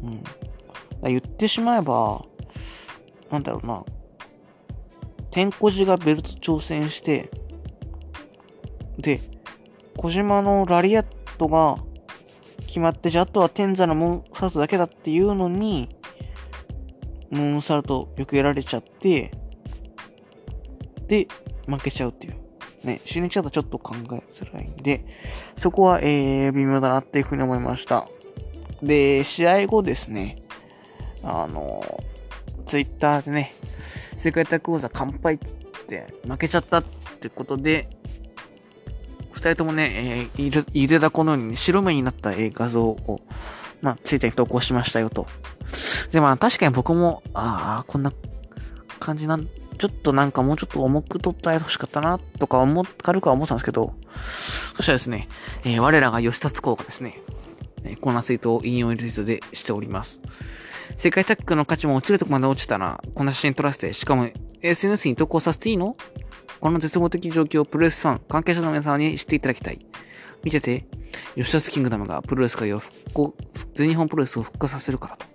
[0.02, 0.22] うん。
[1.02, 2.24] 言ってしまえば、
[3.30, 3.84] なんだろうな、
[5.30, 7.30] 天小路がベルト挑戦して、
[8.98, 9.20] で、
[9.96, 11.06] 小島のラリアッ
[11.38, 11.76] トが
[12.66, 15.88] 決まって、じゃああとは天座のムーンサルトだけだっていうのに、
[17.30, 19.30] ムーンサルトよくやられちゃって、
[21.06, 21.28] で、
[21.66, 22.37] 負けちゃうっていう。
[22.84, 25.04] ね、死にちゃうとちょっと考えづらいんで、
[25.56, 28.06] そこは、えー、微妙だなっていうふうに思いました。
[28.82, 30.42] で、試合後ですね、
[31.22, 32.02] あの、
[32.66, 33.52] ツイッターでね、
[34.16, 35.56] 世界卓王座乾杯っつっ
[35.86, 36.84] て負けちゃったっ
[37.20, 37.88] てことで、
[39.32, 43.20] 二人ともね、えー、ゆでだこのように白目になった、え画像を、
[43.80, 45.26] まあ、ツイッターに投稿しましたよと。
[46.10, 48.12] で、まあ、確かに僕も、ああ、こんな
[48.98, 49.48] 感じなん、
[49.78, 53.94] ちょっとなんかもうちょっと重く取ってほしかったな、とか思、軽くは思ったんですけど、
[54.76, 55.28] そしたらですね、
[55.64, 57.22] えー、我らが吉達公がですね、
[57.84, 60.20] えー、こんなツイートを引用リツイートでしております。
[60.96, 64.28] 世界タッグの価値も落ちるとこまで落ちたら、こんな写真撮らせて、しかも
[64.62, 65.96] SNS に投稿させていいの？
[66.60, 69.78] この絶望的状況をプロレスファン、関係者の皆様に知っていただきたい。
[70.42, 70.86] 見てて、
[71.36, 73.34] 吉田スキングダムがプロレス界を復興、
[73.74, 75.26] 全日本プロレスを復活させるからと。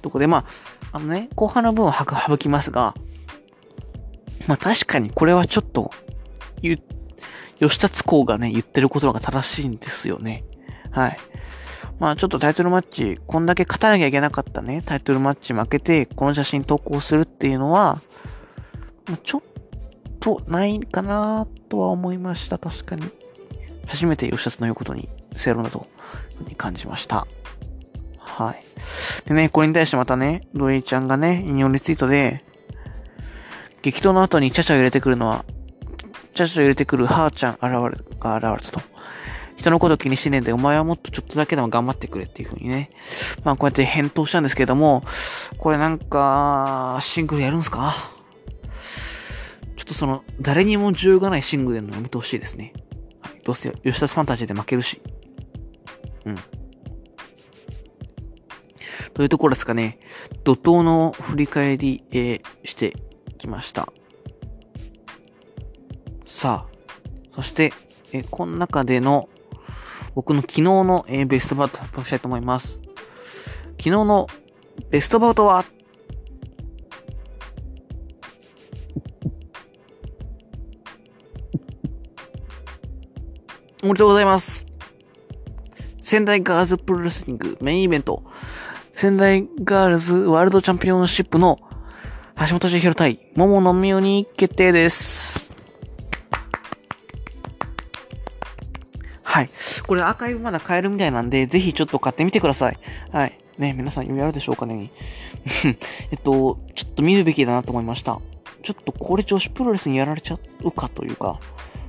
[0.00, 0.46] とこで、ま
[0.92, 2.94] あ、あのね、後半の分は省きますが、
[4.46, 5.90] まあ確かにこれはちょっと、
[6.60, 6.78] ゆ、
[7.58, 10.44] 吉田津公がね、言ってることが正しいんですよね。
[10.90, 11.18] はい。
[11.98, 18.00] まあちょっとタイトルマッチ、こんだけ勝たなきゃいけなかったね、タイトルマッチ負けて、この写真投稿するっていうのは、
[19.22, 19.42] ちょっ
[20.20, 23.02] とないかなとは思いました、確かに。
[23.86, 25.86] 初めて吉田の言うことに正論だと、
[26.48, 27.26] に感じました。
[28.18, 28.64] はい。
[29.28, 32.44] でね、これに対してまたね、ドイちゃんがね、引用リツイートで、
[33.82, 35.44] 激闘の後にチャチャを入れてくるのは、
[36.34, 37.70] チャチャを入れてくるハーちゃん現れ、
[38.20, 38.80] が現れたと。
[39.56, 42.90] 人のこと気にしねえんで、お前はもっとちょっとだけでも頑張ってくれっていう風にね。
[43.44, 45.02] まあこうやって返答したんですけども、
[45.58, 48.12] これなんか、シングルやるんすか？
[49.76, 52.72] ちょっとその、誰にも需要がないシングルやるのやめてほしいですね。
[53.20, 53.40] はい。
[53.44, 55.02] どうせ、吉田ファンタジーで負けるし。
[56.24, 56.38] うん。
[59.14, 59.98] というところですかね。
[60.44, 62.96] 怒涛の振り返り、えー、して
[63.42, 63.92] きました。
[66.26, 67.72] さあ、そして、
[68.12, 69.28] えこの中での
[70.14, 72.78] 僕の昨日の、え、ベストバウト発表したいと思います。
[73.78, 74.26] 昨日の
[74.90, 75.64] ベストバウトは
[83.82, 84.64] おめでとうございます。
[86.00, 88.22] 仙台ガールズプロレスリングメインイベント、
[88.92, 91.58] 仙台ガールズワールドチャンピオンシップの
[92.40, 95.52] 橋本千尋対桃のみおに決定です。
[99.22, 99.50] はい。
[99.86, 102.78] これアーカイブまだ買えるみたいなんで、ぜひちょっと買ってみてください。
[103.12, 103.38] はい。
[103.58, 104.90] ね、皆さん余裕あるでしょうかね。
[106.10, 108.20] えっと、ちょっと見るべきだなと思いました。
[108.62, 111.40] ちょっとこれ女子プロレスにやられちゃうかというか、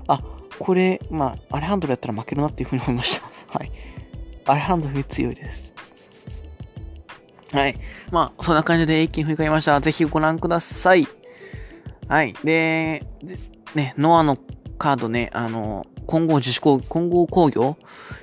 [0.08, 0.24] あ、
[0.60, 3.30] これ、まあ、アレハンドルやったら負けるなっていうふうに思いました。
[3.48, 3.72] はい。
[4.46, 5.73] アレハンドル強いです。
[7.54, 7.80] はい。
[8.10, 9.80] まあ、そんな感じで一気に振り返りました。
[9.80, 11.08] ぜひご覧ください。
[12.08, 12.34] はい。
[12.44, 13.06] で、
[13.76, 14.40] ね、ノアの
[14.80, 17.78] カードね、あの、混合自主工、混合工業？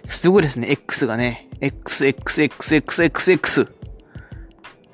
[0.09, 1.49] すごいですね、X がね。
[1.61, 3.73] X、X、X、X、X、X。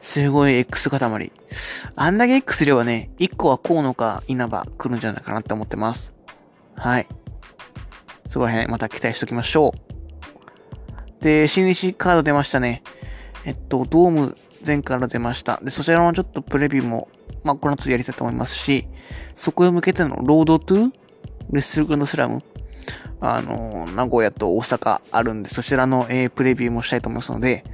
[0.03, 1.33] すごい X 塊。
[1.97, 6.13] あんだけ X いればね、1個は河野か稲葉来るんじゃないかなって思ってます。
[6.77, 7.09] はい。
[8.29, 9.73] そこら辺また期待しときましょ
[11.21, 11.25] う。
[11.25, 12.83] で、新日カード出ましたね。
[13.47, 14.37] えっと、ドーム
[14.67, 15.61] 前から出ました。
[15.63, 17.09] で、そちらのちょっとプレビューも、
[17.45, 18.89] まあ、この後やりたいと思いますし、
[19.37, 20.93] そこへ向けてのロードトゥ
[21.53, 22.43] レッスルグンドスラム
[23.21, 27.65] あの、名古屋と大阪あるんで、そちらの、えー、プレビューもしたいと思いますので、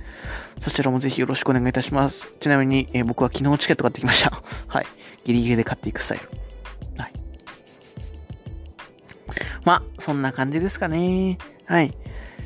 [0.60, 2.36] そちらもぜひよろしくお願いいたします。
[2.38, 4.42] ちなみに、えー、僕は昨日チケット買ってきました。
[4.68, 4.86] はい。
[5.24, 6.28] ギリギリで買っていくスタイル。
[6.98, 7.12] はい。
[9.64, 11.38] まあ、そんな感じですかね。
[11.64, 11.94] はい。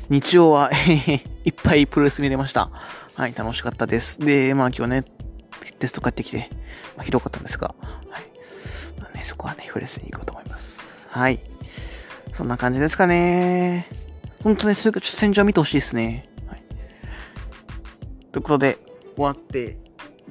[0.09, 2.71] 日曜は、えー、いっぱいプロレス見れました。
[3.17, 4.19] はい、楽しかったです。
[4.19, 5.05] で、まあ今日ね、
[5.79, 6.51] テスト買ってきて、
[6.95, 8.23] まあ、ひどかったんですが、はい。
[9.01, 11.07] まあね、そこはね、フレスに行こうと思います。
[11.09, 11.39] はい。
[12.33, 13.87] そんな感じですかね。
[14.43, 16.29] 本当に、それかちょっと戦場見てほしいですね。
[16.45, 16.63] はい。
[18.31, 18.77] ということで、
[19.15, 19.79] 終わって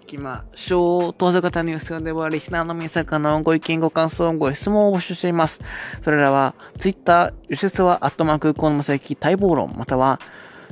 [0.00, 1.14] いきましょう。
[1.18, 5.60] 当座型ニュースでは、リスナーの皆さんからのご意見、ご感想、ご質問を募集しています。
[6.04, 10.20] それらは、Twitter、吉節は、アットマーク、コンマセキ、待望論、または、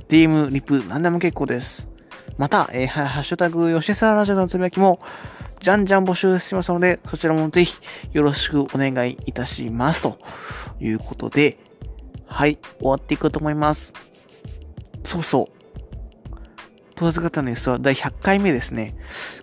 [0.08, 1.92] DM、リプ、何でも結構です。
[2.38, 5.00] また、えー、ハッシュタグ、吉沢ラジオのつぶやきも、
[5.60, 7.74] じゃんじゃん募集しますので、そちらもぜひ
[8.12, 10.02] よろしくお願いいたします。
[10.02, 10.18] と
[10.80, 11.58] いうことで、
[12.26, 13.92] はい、終わっていこうと思います。
[15.04, 15.54] そうそう。
[16.96, 18.96] 問わず方のニュースは第100回目ですね。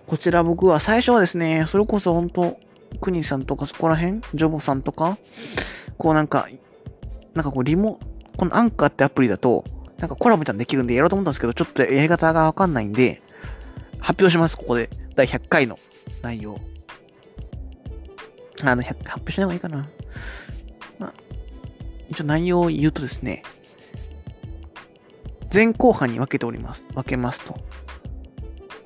[0.06, 2.58] こちら僕は最初はですね、それこそ本当
[3.00, 5.18] クニさんとかそこら辺ジョボさんとか
[5.98, 6.48] こうなんか、
[7.34, 7.98] なんかこうリモ、
[8.36, 9.64] このアンカーってアプリだと、
[10.02, 13.22] なんかコラボみたいなのできるんでやろうと思ったんですけど、ちょっとやり方がわかんないんで、
[14.00, 14.90] 発表します、ここで。
[15.14, 15.78] 第100回の
[16.22, 16.58] 内容。
[18.64, 19.88] あの、発表しない方がいいかな。
[20.98, 21.14] まあ、
[22.08, 23.44] 一応内容を言うとですね、
[25.54, 26.84] 前後半に分けております。
[26.94, 27.54] 分けますと。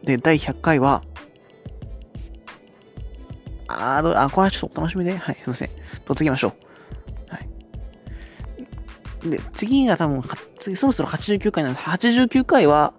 [0.05, 1.03] で、第100回は、
[3.69, 5.17] あー、あ、これはちょっとお楽しみで。
[5.17, 5.71] はい、すいません。
[6.05, 6.66] と次行きましょう。
[9.31, 10.23] で、次が多分、
[10.59, 11.87] 次そろそろ89回なんです。
[11.89, 12.95] 89回は、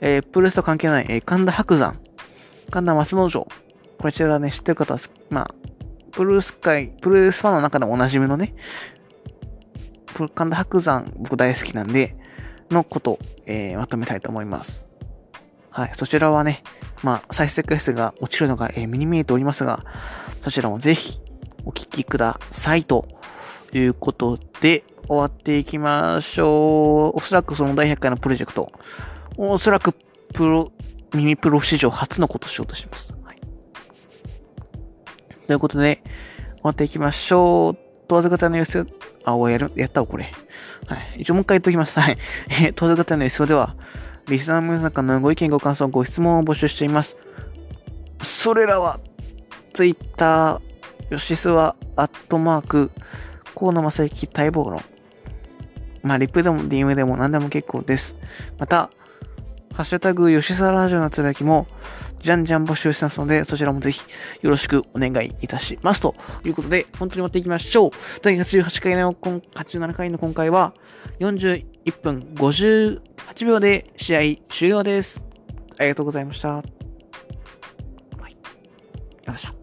[0.00, 1.98] えー、プロレスと関係ない、えー、神田伯山、
[2.70, 3.48] 神田松之丞。
[3.98, 5.54] こちらね、知ってる方は、まあ、
[6.10, 8.54] プロレス界、プロレスファンの中でもおなじみのね、
[10.34, 12.16] 神田伯山、僕大好きなんで、
[12.70, 14.84] のこと、えー、まとめたいと思います。
[15.70, 16.62] はい、そちらはね、
[17.02, 19.84] まあ、再生回数が落ちるのが、えー、目に見えておりますが、
[20.42, 21.20] そちらもぜひ
[21.64, 23.08] お聞きくださいと
[23.72, 27.18] いうことで、終わっていきましょう。
[27.18, 28.72] おそらくその第100回のプロジェクト、
[29.36, 29.92] おそらく
[30.32, 30.72] プロ、
[31.14, 33.12] ミニプロ史上初のことしようとします。
[33.24, 33.40] はい、
[35.46, 36.02] ということで、
[36.56, 37.78] 終わっていきましょう。
[38.08, 38.86] 問わず方の様子、
[39.24, 40.30] あ、おやる、やったわ、これ。
[40.86, 41.22] はい。
[41.22, 41.98] 一応もう一回言っときます。
[41.98, 42.18] はい。
[42.50, 43.74] え問わず方の様子では、
[44.28, 47.16] リスナーの皆さんのご意見、ご感想、ご質問を募集しています。
[48.20, 49.00] それらは、
[49.72, 52.90] ツイッター、吉スワ、アットマーク、
[53.62, 54.82] 河野正幸待望論。
[56.02, 58.16] まあ、リプでも DM でも何でも結構です。
[58.58, 58.90] また、
[59.72, 61.68] ハッシュタグ、吉沢ラジオのつぶやきも、
[62.20, 64.02] じゃんじゃん募集してますので、そちらもぜひ
[64.42, 66.00] よろしくお願いいたします。
[66.00, 67.90] ということで、本当に終わっていきましょう。
[68.20, 70.74] 第88回の、87回の今回は、
[71.20, 71.64] 41
[72.02, 75.22] 分58秒で試合終了です。
[75.78, 76.54] ありがとうございました。
[76.56, 76.64] はい。
[78.20, 78.46] ありがとう
[79.18, 79.61] ございました。